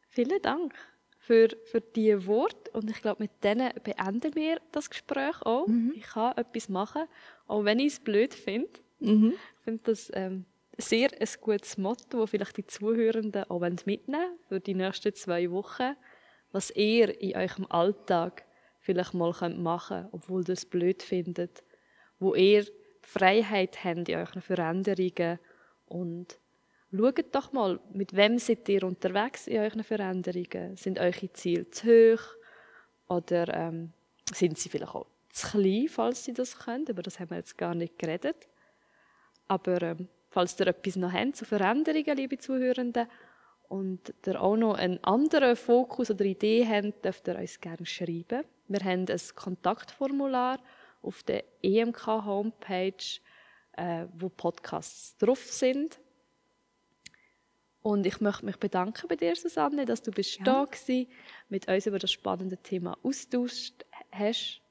[0.09, 0.90] Vielen Dank
[1.21, 5.67] für, für diese Worte und ich glaube, mit denen beenden wir das Gespräch auch.
[5.67, 5.93] Mhm.
[5.95, 7.03] Ich kann etwas machen,
[7.47, 8.71] auch wenn ich es blöd finde.
[8.99, 9.33] Mhm.
[9.33, 10.45] Ich finde das ähm,
[10.79, 15.95] sehr ein gutes Motto, das vielleicht die Zuhörenden auch mitnehmen für die nächsten zwei Wochen,
[16.51, 18.43] was ihr in eurem Alltag
[18.79, 21.63] vielleicht mal machen könnt, obwohl ihr es blöd findet,
[22.17, 22.65] wo ihr
[23.03, 25.37] Freiheit habt in euren Veränderungen
[25.85, 26.39] und
[26.95, 30.75] schaut doch mal, mit wem seid ihr unterwegs in euren Veränderungen?
[30.77, 32.23] Sind eure Ziele zu hoch
[33.07, 33.93] oder ähm,
[34.33, 36.85] sind sie vielleicht auch zu klein, falls sie das können?
[36.87, 38.47] Über das haben wir jetzt gar nicht geredet.
[39.47, 43.07] Aber ähm, falls ihr etwas noch habt zu Veränderungen, liebe Zuhörenden,
[43.71, 48.43] und ihr auch noch einen anderen Fokus oder Idee habt, dürft ihr uns gerne schreiben.
[48.67, 50.59] Wir haben ein Kontaktformular
[51.01, 53.21] auf der EMK-Homepage,
[53.77, 56.00] äh, wo Podcasts drauf sind.
[57.83, 60.43] Und ich möchte mich bedanken bei dir, Susanne, dass du bist ja.
[60.43, 61.07] da gewesen,
[61.49, 64.61] mit uns über das spannende Thema austauscht hast.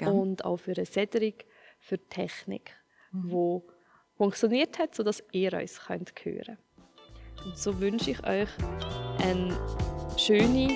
[0.00, 1.44] Ja, und auch für Cedric,
[1.80, 2.76] für die Technik,
[3.10, 3.30] mhm.
[3.32, 3.68] wo
[4.16, 6.58] funktioniert hat, sodass ihr uns könnt hören
[7.44, 8.48] Und so wünsche ich euch
[9.24, 9.58] eine
[10.16, 10.68] schöne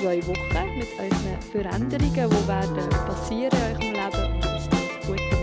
[0.00, 5.33] zwei Wochen mit euren Veränderungen, die werden passieren in eurem Leben und ihr gut könnt